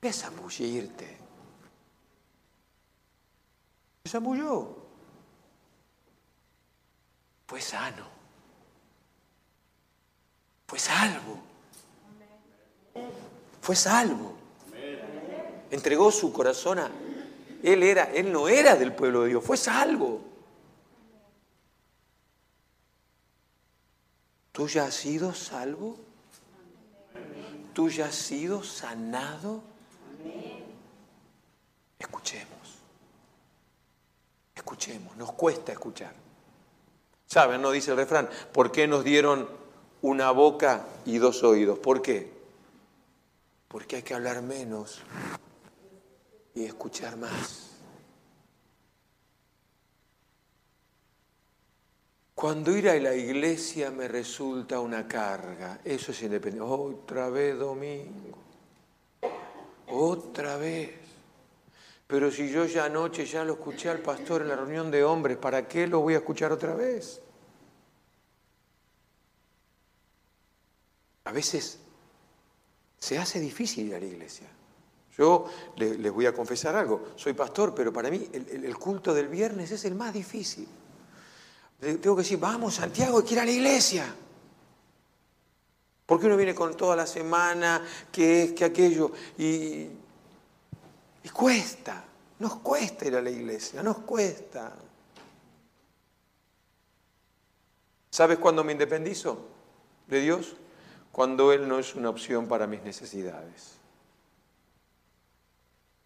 Ve 0.00 0.08
a 0.10 0.12
zambullirte. 0.12 1.16
Se 4.04 4.10
zambulló. 4.10 4.76
Fue 7.46 7.60
sano. 7.60 8.06
Fue 10.66 10.78
salvo. 10.78 11.49
Fue 13.60 13.76
salvo. 13.76 14.34
Entregó 15.70 16.10
su 16.10 16.32
corazón 16.32 16.78
a... 16.78 16.90
Él 17.62 17.82
era, 17.82 18.04
él 18.12 18.32
no 18.32 18.48
era 18.48 18.74
del 18.76 18.94
pueblo 18.94 19.22
de 19.22 19.28
Dios, 19.28 19.44
fue 19.44 19.56
salvo. 19.56 20.20
¿Tú 24.52 24.66
ya 24.66 24.84
has 24.84 24.94
sido 24.94 25.34
salvo? 25.34 25.96
¿Tú 27.72 27.88
ya 27.88 28.06
has 28.06 28.14
sido 28.14 28.62
sanado? 28.62 29.62
Escuchemos. 31.98 32.78
Escuchemos. 34.54 35.16
Nos 35.16 35.32
cuesta 35.32 35.72
escuchar. 35.72 36.12
¿Saben? 37.26 37.62
No 37.62 37.70
dice 37.70 37.92
el 37.92 37.96
refrán. 37.96 38.28
¿Por 38.52 38.72
qué 38.72 38.88
nos 38.88 39.04
dieron 39.04 39.48
una 40.02 40.30
boca 40.30 40.84
y 41.04 41.18
dos 41.18 41.42
oídos? 41.44 41.78
¿Por 41.78 42.02
qué? 42.02 42.39
Porque 43.70 43.96
hay 43.96 44.02
que 44.02 44.14
hablar 44.14 44.42
menos 44.42 45.00
y 46.54 46.64
escuchar 46.64 47.16
más. 47.16 47.68
Cuando 52.34 52.76
ir 52.76 52.88
a 52.88 52.96
la 52.96 53.14
iglesia 53.14 53.92
me 53.92 54.08
resulta 54.08 54.80
una 54.80 55.06
carga, 55.06 55.78
eso 55.84 56.10
es 56.10 56.20
independiente. 56.22 56.68
Otra 56.68 57.28
vez 57.28 57.56
domingo, 57.56 58.36
otra 59.86 60.56
vez. 60.56 60.90
Pero 62.08 62.28
si 62.32 62.50
yo 62.50 62.64
ya 62.64 62.86
anoche 62.86 63.24
ya 63.24 63.44
lo 63.44 63.52
escuché 63.52 63.88
al 63.88 64.00
pastor 64.00 64.42
en 64.42 64.48
la 64.48 64.56
reunión 64.56 64.90
de 64.90 65.04
hombres, 65.04 65.36
¿para 65.36 65.68
qué 65.68 65.86
lo 65.86 66.00
voy 66.00 66.14
a 66.14 66.18
escuchar 66.18 66.50
otra 66.50 66.74
vez? 66.74 67.22
A 71.22 71.30
veces 71.30 71.78
se 73.00 73.18
hace 73.18 73.40
difícil 73.40 73.88
ir 73.88 73.94
a 73.94 73.98
la 73.98 74.06
iglesia. 74.06 74.46
Yo 75.16 75.46
les, 75.76 76.12
voy 76.12 76.26
a 76.26 76.32
confesar 76.32 76.76
algo, 76.76 77.08
soy 77.16 77.32
pastor, 77.32 77.74
pero 77.74 77.92
para 77.92 78.10
mí 78.10 78.28
el 78.32 78.78
culto 78.78 79.12
del 79.12 79.28
viernes 79.28 79.70
es 79.72 79.84
el 79.84 79.94
más 79.94 80.14
difícil 80.14 80.68
tengo 81.80 82.16
que 82.16 82.22
decir, 82.22 82.38
vamos 82.38 82.74
Santiago, 82.74 83.18
hay 83.18 83.24
que 83.24 83.34
ir 83.34 83.40
a 83.40 83.44
la 83.44 83.50
iglesia. 83.50 84.14
Porque 86.04 86.26
uno 86.26 86.36
viene 86.36 86.54
con 86.54 86.76
toda 86.76 86.94
la 86.94 87.06
semana, 87.06 87.82
que 88.12 88.42
es, 88.42 88.52
que 88.52 88.64
aquello, 88.64 89.12
y, 89.38 89.88
y 91.22 91.28
cuesta, 91.32 92.04
nos 92.40 92.56
cuesta 92.56 93.06
ir 93.06 93.16
a 93.16 93.22
la 93.22 93.30
iglesia, 93.30 93.82
nos 93.82 93.98
cuesta. 93.98 94.74
¿Sabes 98.10 98.38
cuándo 98.38 98.62
me 98.64 98.72
independizo 98.72 99.46
de 100.08 100.20
Dios? 100.20 100.56
Cuando 101.12 101.52
Él 101.52 101.68
no 101.68 101.78
es 101.78 101.94
una 101.94 102.10
opción 102.10 102.46
para 102.46 102.66
mis 102.66 102.82
necesidades. 102.82 103.80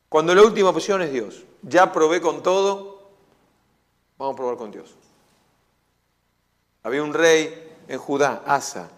Cuando 0.09 0.35
la 0.35 0.43
última 0.43 0.71
opción 0.71 1.03
es 1.03 1.13
Dios. 1.13 1.43
Ya 1.63 1.93
probé 1.93 2.21
con 2.21 2.43
todo, 2.43 3.11
vamos 4.17 4.35
a 4.35 4.37
probar 4.37 4.57
con 4.57 4.71
Dios. 4.71 4.95
Había 6.85 7.03
un 7.03 7.15
rey 7.15 7.73
en 7.89 7.99
Judá, 7.99 8.43
Asa, 8.47 8.91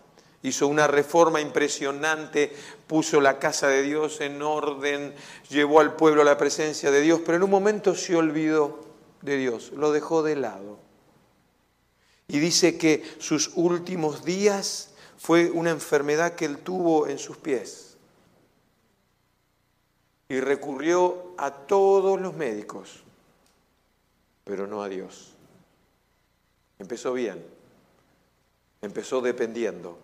hizo 0.43 0.69
una 0.69 0.87
reforma 0.87 1.41
impresionante, 1.41 2.53
puso 2.87 3.21
la 3.21 3.39
casa 3.39 3.69
de 3.69 3.83
Dios 3.83 4.21
en 4.21 4.43
orden, 4.43 5.15
llevó 5.49 5.81
al 5.81 5.97
pueblo 5.97 6.23
a 6.23 6.25
la 6.25 6.37
presencia 6.37 6.91
de 6.91 7.01
Dios, 7.01 7.21
pero 7.25 7.37
en 7.37 7.45
un 7.45 7.51
momento 7.51 7.95
se 7.95 8.15
olvidó 8.15 8.85
de 9.23 9.37
Dios, 9.37 9.73
lo 9.73 9.93
dejó 9.93 10.23
de 10.23 10.37
lado. 10.37 10.79
Y 12.29 12.39
dice 12.39 12.77
que 12.77 13.05
sus 13.19 13.53
últimos 13.55 14.25
días 14.25 14.91
fue 15.19 15.51
una 15.51 15.71
enfermedad 15.71 16.35
que 16.35 16.45
él 16.45 16.59
tuvo 16.59 17.07
en 17.07 17.19
sus 17.19 17.37
pies. 17.37 17.97
Y 20.29 20.41
recurrió 20.41 21.35
a 21.39 21.51
todos 21.53 22.21
los 22.21 22.35
médicos 22.35 23.05
pero 24.47 24.69
no 24.69 24.81
a 24.81 24.89
Dios. 24.89 25.35
Empezó 26.79 27.13
bien, 27.13 27.45
empezó 28.81 29.21
dependiendo, 29.21 29.99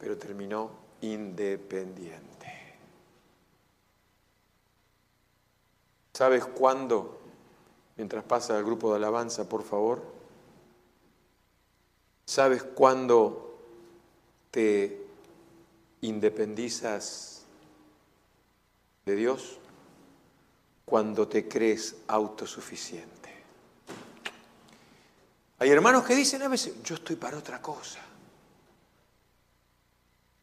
pero 0.00 0.18
terminó 0.18 0.70
independiente. 1.00 2.76
¿Sabes 6.12 6.44
cuándo? 6.44 7.20
Mientras 7.96 8.24
pasa 8.24 8.58
el 8.58 8.64
grupo 8.64 8.90
de 8.90 8.96
alabanza, 8.96 9.48
por 9.48 9.62
favor. 9.62 10.02
¿Sabes 12.26 12.64
cuándo 12.64 13.53
te 14.54 15.04
independizas 16.02 17.42
de 19.04 19.16
Dios? 19.16 19.58
Cuando 20.84 21.26
te 21.26 21.48
crees 21.48 21.96
autosuficiente. 22.06 23.34
Hay 25.58 25.70
hermanos 25.70 26.04
que 26.04 26.14
dicen 26.14 26.42
a 26.42 26.48
veces, 26.48 26.80
yo 26.84 26.94
estoy 26.94 27.16
para 27.16 27.36
otra 27.36 27.60
cosa. 27.60 27.98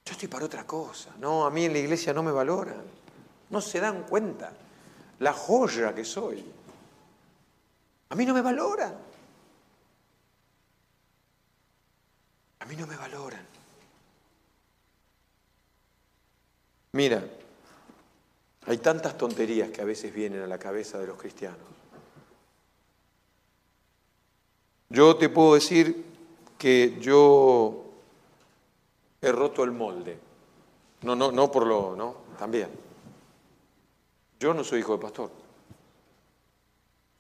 Yo 0.04 0.12
estoy 0.12 0.28
para 0.28 0.46
otra 0.46 0.68
cosa. 0.68 1.12
No, 1.18 1.46
a 1.46 1.50
mí 1.50 1.64
en 1.64 1.72
la 1.72 1.80
iglesia 1.80 2.12
no 2.12 2.22
me 2.22 2.34
valoran. 2.34 2.84
No 3.50 3.62
se 3.62 3.80
dan 3.80 4.04
cuenta 4.04 4.52
la 5.20 5.32
joya 5.32 5.96
que 5.96 6.04
soy. 6.04 6.44
A 8.10 8.16
mí 8.16 8.26
no 8.26 8.34
me 8.34 8.42
valoran. 8.42 8.94
A 12.60 12.66
mí 12.66 12.76
no 12.76 12.86
me 12.86 12.98
valoran. 12.98 13.61
Mira, 16.94 17.24
hay 18.66 18.78
tantas 18.78 19.18
tonterías 19.18 19.70
que 19.70 19.82
a 19.82 19.86
veces 19.86 20.14
vienen 20.14 20.42
a 20.42 20.48
la 20.48 20.58
cabeza 20.58 21.00
de 21.00 21.08
los 21.08 21.18
cristianos. 21.18 21.60
Yo 24.90 25.16
te 25.16 25.30
puedo 25.30 25.54
decir 25.54 26.06
que 26.58 26.98
yo 27.00 27.86
he 29.22 29.32
roto 29.32 29.64
el 29.64 29.72
molde. 29.72 30.20
No, 31.04 31.16
no, 31.16 31.32
no 31.32 31.50
por 31.50 31.66
lo, 31.66 31.96
no, 31.96 32.16
también. 32.38 32.70
Yo 34.40 34.54
no 34.54 34.64
soy 34.64 34.80
hijo 34.80 34.94
de 34.94 35.02
pastor. 35.02 35.32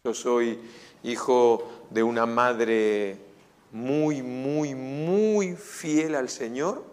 Yo 0.04 0.14
soy 0.14 0.60
hijo 1.04 1.86
de 1.90 2.04
una 2.04 2.26
madre 2.26 3.18
muy, 3.72 4.22
muy, 4.22 4.76
muy 4.76 5.56
fiel 5.56 6.16
al 6.16 6.30
Señor 6.30 6.84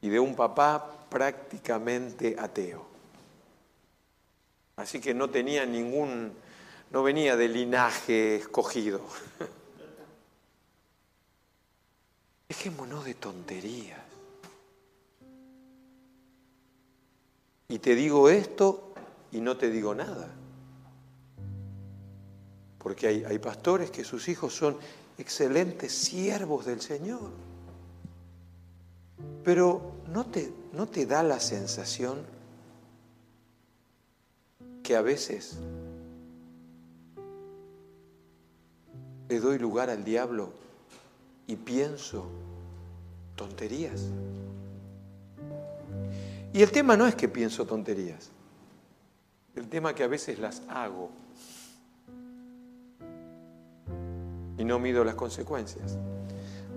y 0.00 0.08
de 0.10 0.20
un 0.20 0.36
papá 0.36 0.93
prácticamente 1.14 2.34
ateo. 2.36 2.84
Así 4.74 5.00
que 5.00 5.14
no 5.14 5.30
tenía 5.30 5.64
ningún, 5.64 6.32
no 6.90 7.04
venía 7.04 7.36
de 7.36 7.48
linaje 7.48 8.34
escogido. 8.34 9.00
Dejémonos 12.48 13.04
de 13.04 13.14
tonterías. 13.14 14.00
Y 17.68 17.78
te 17.78 17.94
digo 17.94 18.28
esto 18.28 18.92
y 19.30 19.40
no 19.40 19.56
te 19.56 19.70
digo 19.70 19.94
nada. 19.94 20.28
Porque 22.80 23.06
hay, 23.06 23.24
hay 23.24 23.38
pastores 23.38 23.92
que 23.92 24.02
sus 24.02 24.26
hijos 24.26 24.52
son 24.52 24.76
excelentes 25.16 25.92
siervos 25.92 26.66
del 26.66 26.80
Señor. 26.80 27.30
Pero 29.44 29.92
¿no 30.08 30.26
te, 30.26 30.63
¿no 30.74 30.86
te 30.86 31.06
da 31.06 31.22
la 31.22 31.38
sensación 31.38 32.18
que 34.82 34.96
a 34.96 35.02
veces 35.02 35.56
le 39.28 39.40
doy 39.40 39.58
lugar 39.58 39.88
al 39.88 40.04
diablo 40.04 40.50
y 41.46 41.56
pienso 41.56 42.26
tonterías? 43.36 44.02
Y 46.52 46.62
el 46.62 46.70
tema 46.70 46.96
no 46.96 47.06
es 47.06 47.14
que 47.14 47.28
pienso 47.28 47.66
tonterías, 47.66 48.30
el 49.54 49.68
tema 49.68 49.90
es 49.90 49.96
que 49.96 50.04
a 50.04 50.08
veces 50.08 50.38
las 50.38 50.62
hago 50.68 51.10
y 54.58 54.64
no 54.64 54.78
mido 54.78 55.04
las 55.04 55.14
consecuencias. 55.14 55.96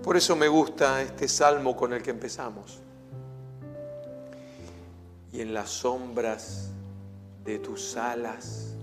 Por 0.02 0.16
eso 0.16 0.36
me 0.36 0.48
gusta 0.48 1.02
este 1.02 1.28
salmo 1.28 1.76
con 1.76 1.92
el 1.92 2.02
que 2.02 2.10
empezamos. 2.10 2.80
Y 5.32 5.40
en 5.40 5.52
las 5.54 5.70
sombras 5.70 6.72
de 7.44 7.58
tus 7.58 7.96
alas 7.96 8.74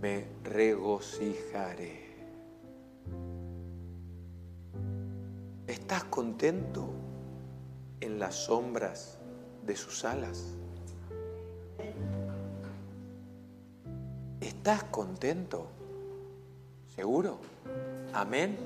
me 0.00 0.26
regocijaré. 0.44 2.08
¿Estás 5.66 6.04
contento 6.04 6.88
en 8.00 8.18
las 8.18 8.34
sombras 8.34 9.18
de 9.66 9.76
sus 9.76 10.04
alas? 10.04 10.54
¿Estás 14.40 14.84
contento? 14.84 15.66
¿Seguro? 16.94 17.38
Amén. 18.12 18.56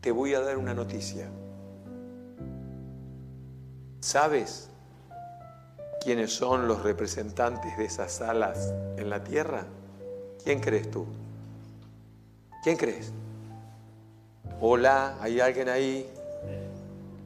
Te 0.00 0.10
voy 0.10 0.34
a 0.34 0.40
dar 0.40 0.58
una 0.58 0.74
noticia. 0.74 1.30
¿Sabes 4.00 4.71
quiénes 6.02 6.32
son 6.32 6.66
los 6.66 6.82
representantes 6.82 7.76
de 7.76 7.84
esas 7.84 8.20
alas 8.20 8.72
en 8.96 9.08
la 9.08 9.22
tierra? 9.22 9.66
¿Quién 10.42 10.60
crees 10.60 10.90
tú? 10.90 11.06
¿Quién 12.62 12.76
crees? 12.76 13.12
Hola, 14.60 15.16
¿hay 15.20 15.40
alguien 15.40 15.68
ahí? 15.68 16.08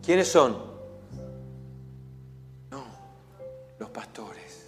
¿Quiénes 0.05 0.29
son? 0.29 0.57
No, 2.71 2.85
los 3.79 3.91
pastores. 3.91 4.67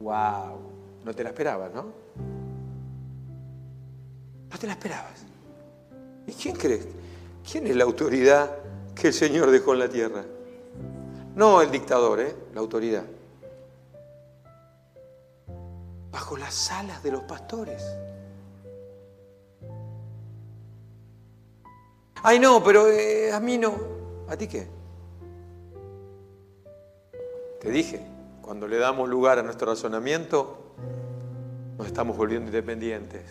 Wow, 0.00 0.58
no 1.04 1.14
te 1.14 1.24
la 1.24 1.30
esperabas, 1.30 1.72
¿no? 1.72 1.86
No 4.50 4.58
te 4.58 4.66
la 4.66 4.72
esperabas. 4.72 5.24
¿Y 6.26 6.32
quién 6.32 6.56
crees? 6.56 6.86
¿Quién 7.50 7.66
es 7.66 7.76
la 7.76 7.84
autoridad 7.84 8.56
que 8.94 9.08
el 9.08 9.14
Señor 9.14 9.50
dejó 9.50 9.72
en 9.72 9.78
la 9.80 9.88
tierra? 9.88 10.24
No 11.38 11.62
el 11.62 11.70
dictador, 11.70 12.18
¿eh? 12.18 12.34
la 12.52 12.58
autoridad. 12.58 13.04
Bajo 16.10 16.36
las 16.36 16.72
alas 16.72 17.00
de 17.04 17.12
los 17.12 17.22
pastores. 17.22 17.80
Ay, 22.24 22.40
no, 22.40 22.60
pero 22.64 22.88
eh, 22.88 23.32
a 23.32 23.38
mí 23.38 23.56
no. 23.56 23.72
¿A 24.28 24.36
ti 24.36 24.48
qué? 24.48 24.66
Te 27.60 27.70
dije, 27.70 28.04
cuando 28.42 28.66
le 28.66 28.78
damos 28.78 29.08
lugar 29.08 29.38
a 29.38 29.44
nuestro 29.44 29.68
razonamiento, 29.68 30.74
nos 31.78 31.86
estamos 31.86 32.16
volviendo 32.16 32.48
independientes. 32.48 33.22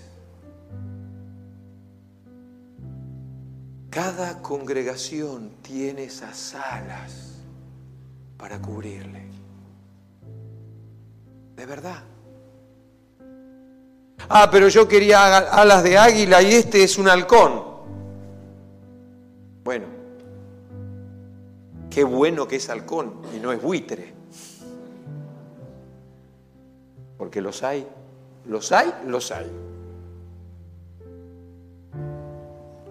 Cada 3.89 4.41
congregación 4.41 5.57
tiene 5.61 6.05
esas 6.05 6.55
alas 6.55 7.26
para 8.37 8.61
cubrirle. 8.61 9.27
De 11.55 11.65
verdad. 11.65 12.03
Ah, 14.29 14.49
pero 14.51 14.67
yo 14.67 14.87
quería 14.87 15.37
alas 15.37 15.83
de 15.83 15.97
águila 15.97 16.41
y 16.41 16.53
este 16.53 16.83
es 16.83 16.97
un 16.97 17.07
halcón. 17.07 17.63
Bueno, 19.63 19.85
qué 21.89 22.03
bueno 22.03 22.47
que 22.47 22.57
es 22.57 22.69
halcón 22.69 23.21
y 23.35 23.39
no 23.39 23.51
es 23.51 23.61
buitre. 23.61 24.13
Porque 27.17 27.41
los 27.41 27.63
hay, 27.63 27.87
los 28.45 28.71
hay, 28.71 28.93
los 29.05 29.31
hay. 29.31 29.51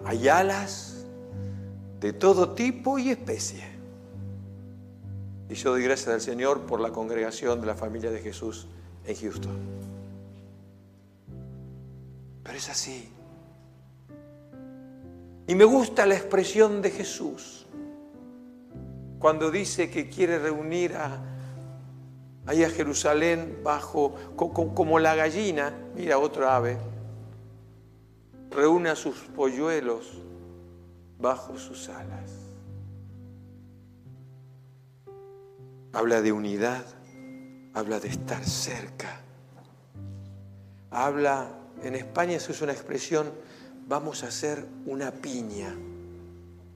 Hay 0.05 0.27
alas 0.27 1.05
de 1.99 2.13
todo 2.13 2.51
tipo 2.51 2.99
y 2.99 3.11
especie. 3.11 3.76
Y 5.49 5.55
yo 5.55 5.71
doy 5.71 5.83
gracias 5.83 6.09
al 6.09 6.21
Señor 6.21 6.61
por 6.61 6.79
la 6.79 6.91
congregación 6.91 7.61
de 7.61 7.67
la 7.67 7.75
familia 7.75 8.11
de 8.11 8.19
Jesús 8.19 8.67
en 9.05 9.15
Houston. 9.15 9.57
Pero 12.43 12.57
es 12.57 12.69
así. 12.69 13.09
Y 15.47 15.55
me 15.55 15.63
gusta 15.63 16.05
la 16.05 16.15
expresión 16.15 16.81
de 16.81 16.91
Jesús 16.91 17.65
cuando 19.19 19.49
dice 19.49 19.89
que 19.89 20.09
quiere 20.09 20.37
reunir 20.39 20.93
a, 20.95 21.19
ahí 22.45 22.63
a 22.63 22.69
Jerusalén 22.69 23.61
bajo, 23.63 24.15
como 24.35 24.99
la 24.99 25.15
gallina, 25.15 25.73
mira 25.95 26.19
otro 26.19 26.49
ave, 26.49 26.77
reúne 28.51 28.89
a 28.89 28.95
sus 28.95 29.17
polluelos 29.35 30.21
bajo 31.19 31.57
sus 31.57 31.89
alas. 31.89 32.36
Habla 35.93 36.21
de 36.21 36.31
unidad, 36.31 36.83
habla 37.73 37.99
de 37.99 38.09
estar 38.09 38.43
cerca. 38.43 39.21
habla, 40.91 41.49
en 41.83 41.95
España 41.95 42.39
se 42.39 42.51
usa 42.51 42.65
una 42.65 42.73
expresión, 42.73 43.31
vamos 43.87 44.23
a 44.23 44.27
hacer 44.27 44.65
una 44.85 45.11
piña. 45.11 45.75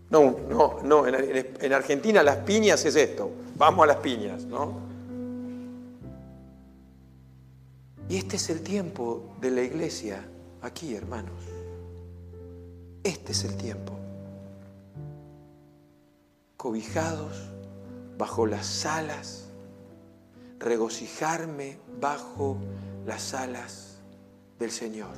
No, 0.10 0.38
no, 0.50 0.80
no, 0.84 1.08
en, 1.08 1.74
Argentina 1.74 2.22
las 2.22 2.38
piñas 2.38 2.84
es 2.86 2.96
esto, 2.96 3.32
vamos 3.56 3.84
a 3.84 3.88
las 3.88 3.98
piñas, 3.98 4.44
¿no? 4.46 4.92
Y 8.10 8.18
este 8.18 8.36
es 8.36 8.50
el 8.50 8.62
tiempo 8.62 9.36
de 9.40 9.52
la 9.52 9.62
iglesia 9.62 10.22
aquí, 10.62 10.96
hermanos. 10.96 11.42
Este 13.04 13.32
es 13.32 13.46
el 13.46 13.56
tiempo. 13.56 13.94
Cobijados 16.58 17.52
bajo 18.22 18.46
las 18.46 18.86
alas, 18.86 19.50
regocijarme 20.60 21.80
bajo 22.00 22.56
las 23.04 23.34
alas 23.34 23.98
del 24.60 24.70
Señor. 24.70 25.16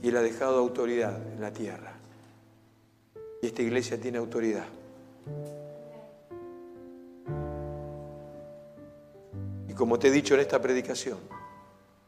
Y 0.00 0.08
Él 0.08 0.16
ha 0.16 0.22
dejado 0.22 0.58
autoridad 0.58 1.20
en 1.34 1.38
la 1.38 1.52
tierra. 1.52 1.92
Y 3.42 3.46
esta 3.48 3.60
iglesia 3.60 4.00
tiene 4.00 4.16
autoridad. 4.16 4.64
Y 9.68 9.74
como 9.74 9.98
te 9.98 10.08
he 10.08 10.10
dicho 10.10 10.32
en 10.32 10.40
esta 10.40 10.62
predicación, 10.62 11.18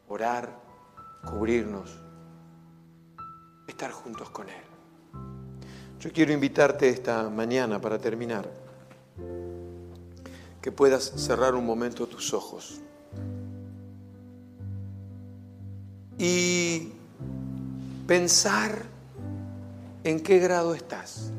orar, 0.09 0.49
cubrirnos, 1.29 1.95
estar 3.67 3.91
juntos 3.91 4.31
con 4.31 4.49
Él. 4.49 4.74
Yo 5.99 6.11
quiero 6.11 6.33
invitarte 6.33 6.89
esta 6.89 7.29
mañana 7.29 7.79
para 7.81 7.97
terminar, 7.97 8.49
que 10.61 10.71
puedas 10.71 11.03
cerrar 11.15 11.55
un 11.55 11.65
momento 11.65 12.07
tus 12.07 12.33
ojos 12.33 12.81
y 16.17 16.91
pensar 18.07 18.83
en 20.03 20.19
qué 20.21 20.39
grado 20.39 20.75
estás. 20.75 21.31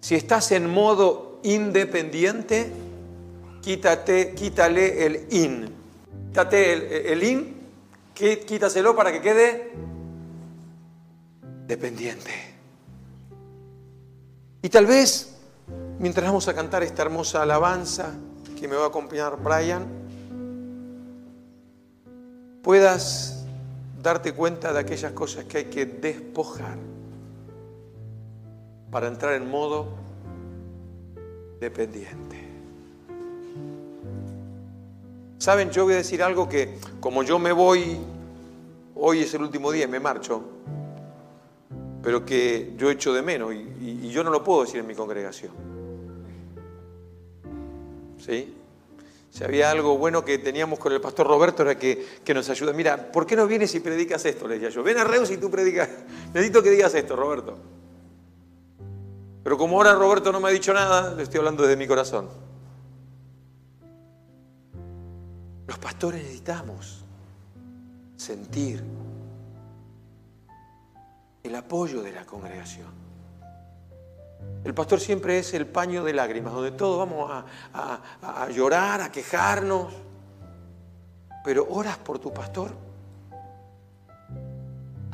Si 0.00 0.14
estás 0.14 0.52
en 0.52 0.68
modo 0.68 1.40
independiente, 1.42 2.70
quítate, 3.62 4.34
quítale 4.34 5.06
el 5.06 5.26
in. 5.30 5.68
Quítate 6.28 7.12
el, 7.12 7.22
in, 7.22 7.56
quítaselo 8.14 8.94
para 8.94 9.12
que 9.12 9.20
quede 9.20 9.72
dependiente. 11.66 12.47
Y 14.60 14.68
tal 14.68 14.86
vez, 14.86 15.36
mientras 15.98 16.26
vamos 16.26 16.48
a 16.48 16.54
cantar 16.54 16.82
esta 16.82 17.02
hermosa 17.02 17.42
alabanza 17.42 18.12
que 18.58 18.66
me 18.66 18.74
va 18.74 18.84
a 18.84 18.88
acompañar 18.88 19.36
Brian, 19.42 19.86
puedas 22.62 23.46
darte 24.02 24.32
cuenta 24.32 24.72
de 24.72 24.80
aquellas 24.80 25.12
cosas 25.12 25.44
que 25.44 25.58
hay 25.58 25.64
que 25.66 25.86
despojar 25.86 26.76
para 28.90 29.06
entrar 29.06 29.34
en 29.34 29.48
modo 29.48 29.88
dependiente. 31.60 32.48
Saben, 35.38 35.70
yo 35.70 35.84
voy 35.84 35.94
a 35.94 35.98
decir 35.98 36.22
algo 36.22 36.48
que 36.48 36.78
como 36.98 37.22
yo 37.22 37.38
me 37.38 37.52
voy, 37.52 37.96
hoy 38.96 39.20
es 39.20 39.32
el 39.34 39.42
último 39.42 39.70
día 39.70 39.86
me 39.86 40.00
marcho, 40.00 40.42
pero 42.02 42.24
que 42.24 42.74
yo 42.76 42.90
echo 42.90 43.12
de 43.12 43.22
menos 43.22 43.54
y, 43.54 43.77
yo 44.10 44.24
no 44.24 44.30
lo 44.30 44.42
puedo 44.44 44.62
decir 44.62 44.80
en 44.80 44.86
mi 44.86 44.94
congregación. 44.94 45.52
¿Sí? 48.18 48.54
Si 49.30 49.44
había 49.44 49.70
algo 49.70 49.98
bueno 49.98 50.24
que 50.24 50.38
teníamos 50.38 50.78
con 50.78 50.92
el 50.92 51.00
pastor 51.00 51.26
Roberto 51.26 51.62
era 51.62 51.78
que, 51.78 52.20
que, 52.24 52.34
nos 52.34 52.48
ayuda. 52.48 52.72
Mira, 52.72 53.12
¿por 53.12 53.26
qué 53.26 53.36
no 53.36 53.46
vienes 53.46 53.74
y 53.74 53.80
predicas 53.80 54.24
esto? 54.24 54.48
Le 54.48 54.54
decía 54.54 54.70
yo. 54.70 54.82
Ven 54.82 54.98
a 54.98 55.04
Reus 55.04 55.30
y 55.30 55.36
tú 55.36 55.50
predicas. 55.50 55.88
Necesito 56.34 56.62
que 56.62 56.70
digas 56.70 56.94
esto, 56.94 57.14
Roberto. 57.14 57.56
Pero 59.42 59.56
como 59.56 59.76
ahora 59.76 59.94
Roberto 59.94 60.32
no 60.32 60.40
me 60.40 60.48
ha 60.48 60.52
dicho 60.52 60.72
nada, 60.72 61.14
le 61.14 61.22
estoy 61.22 61.38
hablando 61.38 61.62
desde 61.62 61.76
mi 61.76 61.86
corazón. 61.86 62.28
Los 65.66 65.78
pastores 65.78 66.22
necesitamos 66.22 67.04
sentir 68.16 68.82
el 71.42 71.54
apoyo 71.54 72.02
de 72.02 72.12
la 72.12 72.26
congregación. 72.26 73.07
El 74.64 74.74
pastor 74.74 75.00
siempre 75.00 75.38
es 75.38 75.54
el 75.54 75.66
paño 75.66 76.04
de 76.04 76.12
lágrimas, 76.12 76.52
donde 76.52 76.72
todos 76.72 76.98
vamos 76.98 77.30
a, 77.72 78.48
llorar, 78.50 79.00
a 79.00 79.10
quejarnos. 79.10 79.92
Pero 81.44 81.66
oras 81.70 81.96
por 81.98 82.18
tu 82.18 82.32
pastor. 82.32 82.72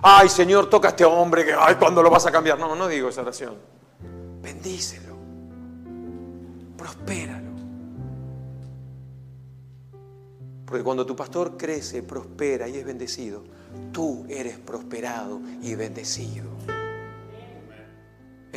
Ay, 0.03 0.29
Señor, 0.29 0.69
toca 0.69 0.89
a 0.89 0.91
este 0.91 1.05
hombre, 1.05 1.45
que 1.45 1.55
ay, 1.59 1.77
¿cuándo 1.77 2.03
lo 2.03 2.11
vas 2.11 2.27
a 2.27 2.33
cambiar? 2.33 2.59
No, 2.59 2.75
no 2.75 2.89
digo 2.89 3.09
esa 3.09 3.23
oración. 3.23 3.55
Bendícelo. 4.43 5.15
Prospéralo. 6.77 7.53
Porque 10.67 10.83
cuando 10.83 11.07
tu 11.07 11.15
pastor 11.15 11.57
crece, 11.57 12.03
prospera 12.03 12.69
y 12.69 12.77
es 12.77 12.85
bendecido, 12.85 13.45
tú 13.93 14.27
eres 14.29 14.59
prosperado 14.59 15.41
y 15.63 15.75
bendecido. 15.75 16.45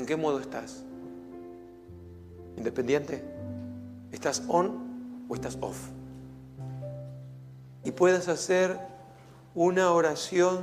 ¿En 0.07 0.15
qué 0.15 0.21
modo 0.21 0.39
estás? 0.39 0.85
¿Independiente? 2.55 3.21
¿Estás 4.09 4.41
on 4.47 5.25
o 5.27 5.35
estás 5.35 5.57
off? 5.59 5.89
Y 7.83 7.91
puedes 7.91 8.29
hacer 8.29 8.79
una 9.53 9.91
oración 9.91 10.61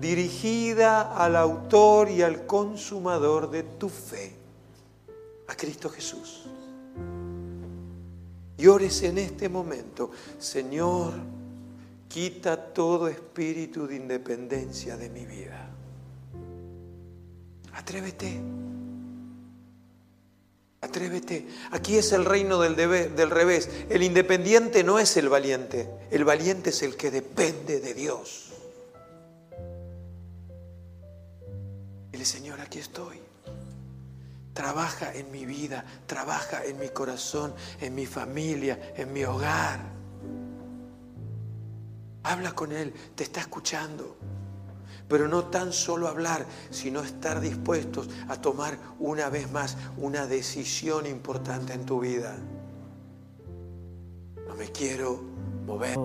dirigida 0.00 1.16
al 1.16 1.36
autor 1.36 2.10
y 2.10 2.22
al 2.22 2.44
consumador 2.46 3.52
de 3.52 3.62
tu 3.62 3.88
fe, 3.88 4.32
a 5.46 5.54
Cristo 5.54 5.88
Jesús. 5.88 6.46
Y 8.58 8.66
ores 8.66 9.00
en 9.04 9.18
este 9.18 9.48
momento, 9.48 10.10
Señor, 10.40 11.12
quita 12.08 12.72
todo 12.72 13.06
espíritu 13.06 13.86
de 13.86 13.94
independencia 13.94 14.96
de 14.96 15.08
mi 15.08 15.24
vida. 15.24 15.75
Atrévete. 17.76 18.40
Atrévete. 20.80 21.46
Aquí 21.70 21.96
es 21.96 22.12
el 22.12 22.24
reino 22.24 22.58
del, 22.60 22.76
del 22.76 23.30
revés. 23.30 23.70
El 23.88 24.02
independiente 24.02 24.82
no 24.82 24.98
es 24.98 25.16
el 25.16 25.28
valiente. 25.28 25.88
El 26.10 26.24
valiente 26.24 26.70
es 26.70 26.82
el 26.82 26.96
que 26.96 27.10
depende 27.10 27.80
de 27.80 27.94
Dios. 27.94 28.46
Señor, 32.26 32.60
aquí 32.60 32.80
estoy. 32.80 33.20
Trabaja 34.52 35.14
en 35.14 35.30
mi 35.30 35.46
vida, 35.46 35.84
trabaja 36.06 36.64
en 36.64 36.76
mi 36.76 36.88
corazón, 36.88 37.54
en 37.80 37.94
mi 37.94 38.04
familia, 38.04 38.94
en 38.96 39.12
mi 39.12 39.22
hogar. 39.22 39.78
Habla 42.24 42.52
con 42.52 42.72
Él, 42.72 42.92
te 43.14 43.22
está 43.22 43.40
escuchando. 43.40 44.16
Pero 45.08 45.28
no 45.28 45.44
tan 45.44 45.72
solo 45.72 46.08
hablar, 46.08 46.46
sino 46.70 47.00
estar 47.00 47.40
dispuestos 47.40 48.08
a 48.28 48.40
tomar 48.40 48.78
una 48.98 49.28
vez 49.28 49.50
más 49.50 49.76
una 49.96 50.26
decisión 50.26 51.06
importante 51.06 51.72
en 51.72 51.86
tu 51.86 52.00
vida. 52.00 52.36
No 54.48 54.54
me 54.56 54.66
quiero 54.72 55.22
mover. 55.66 55.96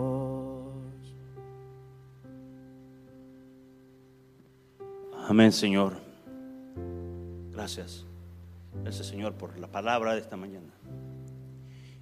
Amén, 5.28 5.52
Señor. 5.52 5.94
Gracias. 7.52 8.06
Gracias 8.84 9.08
Señor 9.08 9.34
por 9.34 9.58
la 9.60 9.68
palabra 9.68 10.14
de 10.14 10.22
esta 10.22 10.38
mañana. 10.38 10.74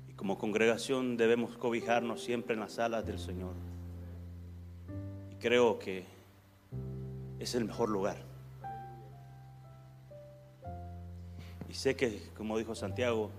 Y 0.07 0.13
como 0.13 0.37
congregación 0.37 1.17
debemos 1.17 1.57
cobijarnos 1.57 2.23
siempre 2.23 2.53
en 2.53 2.61
las 2.61 2.79
alas 2.79 3.05
del 3.05 3.19
Señor. 3.19 3.53
Y 5.31 5.35
creo 5.35 5.79
que 5.79 6.05
es 7.39 7.55
el 7.55 7.65
mejor 7.65 7.89
lugar. 7.89 8.17
Y 11.69 11.73
sé 11.73 11.95
que, 11.95 12.29
como 12.35 12.57
dijo 12.57 12.75
Santiago, 12.75 13.29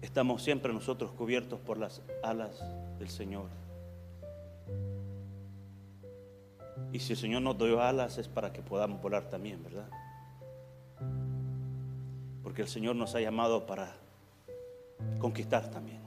estamos 0.00 0.42
siempre 0.42 0.72
nosotros 0.72 1.10
cubiertos 1.12 1.60
por 1.60 1.78
las 1.78 2.00
alas 2.22 2.62
del 2.98 3.08
Señor. 3.08 3.48
Y 6.92 7.00
si 7.00 7.12
el 7.12 7.18
Señor 7.18 7.42
nos 7.42 7.58
dio 7.58 7.80
alas 7.80 8.18
es 8.18 8.28
para 8.28 8.52
que 8.52 8.62
podamos 8.62 9.02
volar 9.02 9.28
también, 9.28 9.62
¿verdad? 9.62 9.88
Porque 12.42 12.62
el 12.62 12.68
Señor 12.68 12.94
nos 12.94 13.14
ha 13.16 13.20
llamado 13.20 13.66
para 13.66 13.92
conquistar 15.18 15.68
también. 15.70 16.00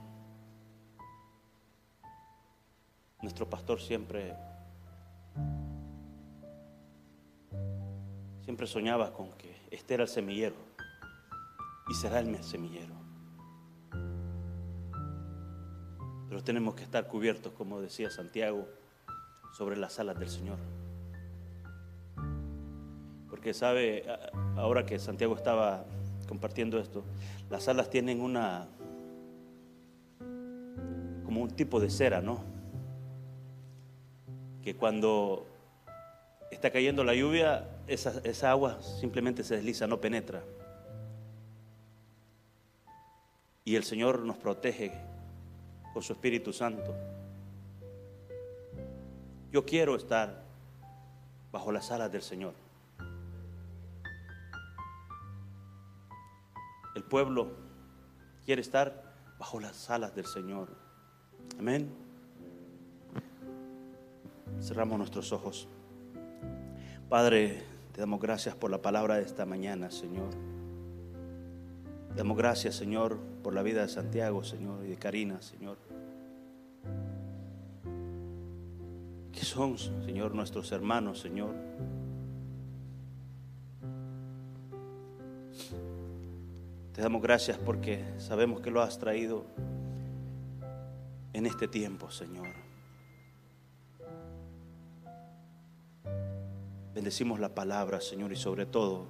Nuestro 3.20 3.48
pastor 3.50 3.80
siempre 3.80 4.34
siempre 8.48 8.66
soñaba 8.66 9.12
con 9.12 9.30
que 9.32 9.54
este 9.70 9.92
era 9.92 10.04
el 10.04 10.08
semillero 10.08 10.54
y 11.86 11.92
será 11.92 12.20
el 12.20 12.42
semillero. 12.42 12.94
Pero 16.30 16.42
tenemos 16.42 16.74
que 16.74 16.82
estar 16.82 17.06
cubiertos, 17.08 17.52
como 17.52 17.82
decía 17.82 18.10
Santiago, 18.10 18.66
sobre 19.52 19.76
las 19.76 19.98
alas 19.98 20.18
del 20.18 20.30
Señor. 20.30 20.56
Porque 23.28 23.52
sabe, 23.52 24.06
ahora 24.56 24.86
que 24.86 24.98
Santiago 24.98 25.36
estaba 25.36 25.84
compartiendo 26.26 26.78
esto, 26.78 27.04
las 27.50 27.68
alas 27.68 27.90
tienen 27.90 28.22
una, 28.22 28.66
como 31.26 31.42
un 31.42 31.50
tipo 31.50 31.80
de 31.80 31.90
cera, 31.90 32.22
¿no? 32.22 32.42
Que 34.62 34.74
cuando 34.74 35.46
está 36.50 36.70
cayendo 36.70 37.04
la 37.04 37.14
lluvia, 37.14 37.68
esa, 37.86 38.20
esa 38.24 38.50
agua 38.50 38.82
simplemente 38.82 39.44
se 39.44 39.56
desliza, 39.56 39.86
no 39.86 40.00
penetra. 40.00 40.42
Y 43.64 43.76
el 43.76 43.84
Señor 43.84 44.20
nos 44.20 44.36
protege 44.36 44.92
con 45.92 46.02
su 46.02 46.12
Espíritu 46.12 46.52
Santo. 46.52 46.94
Yo 49.52 49.64
quiero 49.64 49.96
estar 49.96 50.42
bajo 51.52 51.72
las 51.72 51.90
alas 51.90 52.10
del 52.12 52.22
Señor. 52.22 52.54
El 56.94 57.04
pueblo 57.04 57.52
quiere 58.44 58.60
estar 58.60 59.14
bajo 59.38 59.60
las 59.60 59.88
alas 59.90 60.14
del 60.14 60.26
Señor. 60.26 60.68
Amén. 61.58 61.94
Cerramos 64.60 64.98
nuestros 64.98 65.32
ojos. 65.32 65.68
Padre, 67.08 67.62
te 67.92 68.02
damos 68.02 68.20
gracias 68.20 68.54
por 68.54 68.70
la 68.70 68.82
palabra 68.82 69.14
de 69.14 69.22
esta 69.22 69.46
mañana, 69.46 69.90
Señor. 69.90 70.28
Te 72.10 72.16
damos 72.16 72.36
gracias, 72.36 72.74
Señor, 72.74 73.18
por 73.42 73.54
la 73.54 73.62
vida 73.62 73.80
de 73.80 73.88
Santiago, 73.88 74.44
Señor, 74.44 74.84
y 74.84 74.88
de 74.88 74.96
Karina, 74.96 75.40
Señor. 75.40 75.78
Que 79.32 79.42
son, 79.42 79.78
Señor, 79.78 80.34
nuestros 80.34 80.70
hermanos, 80.70 81.18
Señor. 81.18 81.54
Te 86.92 87.00
damos 87.00 87.22
gracias 87.22 87.56
porque 87.56 88.04
sabemos 88.18 88.60
que 88.60 88.70
lo 88.70 88.82
has 88.82 88.98
traído 88.98 89.46
en 91.32 91.46
este 91.46 91.68
tiempo, 91.68 92.10
Señor. 92.10 92.67
Bendecimos 96.98 97.38
la 97.38 97.54
palabra, 97.54 98.00
Señor, 98.00 98.32
y 98.32 98.36
sobre 98.36 98.66
todo 98.66 99.06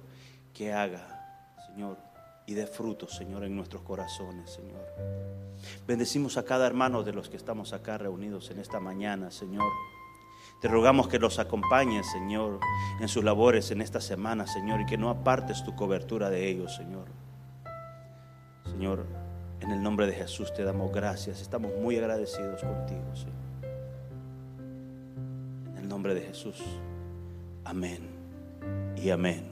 que 0.53 0.71
haga, 0.71 1.55
Señor, 1.65 1.97
y 2.45 2.53
dé 2.53 2.67
fruto, 2.67 3.07
Señor, 3.07 3.43
en 3.45 3.55
nuestros 3.55 3.81
corazones, 3.81 4.51
Señor. 4.51 4.85
Bendecimos 5.87 6.37
a 6.37 6.45
cada 6.45 6.67
hermano 6.67 7.01
de 7.01 7.13
los 7.13 7.29
que 7.29 7.37
estamos 7.37 7.73
acá 7.73 7.97
reunidos 7.97 8.51
en 8.51 8.59
esta 8.59 8.79
mañana, 8.79 9.31
Señor. 9.31 9.65
Te 10.61 10.67
rogamos 10.67 11.07
que 11.07 11.17
los 11.17 11.39
acompañes, 11.39 12.05
Señor, 12.11 12.59
en 13.01 13.07
sus 13.07 13.23
labores 13.23 13.71
en 13.71 13.81
esta 13.81 14.01
semana, 14.01 14.45
Señor, 14.45 14.81
y 14.81 14.85
que 14.85 14.99
no 14.99 15.09
apartes 15.09 15.63
tu 15.63 15.75
cobertura 15.75 16.29
de 16.29 16.47
ellos, 16.47 16.75
Señor. 16.75 17.07
Señor, 18.65 19.07
en 19.61 19.71
el 19.71 19.81
nombre 19.81 20.05
de 20.05 20.13
Jesús 20.13 20.53
te 20.53 20.63
damos 20.63 20.93
gracias. 20.93 21.41
Estamos 21.41 21.71
muy 21.81 21.97
agradecidos 21.97 22.61
contigo, 22.61 23.15
Señor. 23.15 23.73
En 25.69 25.77
el 25.77 25.89
nombre 25.89 26.13
de 26.13 26.21
Jesús. 26.21 26.63
Amén 27.69 28.01
y 28.97 29.11
amén. 29.11 29.45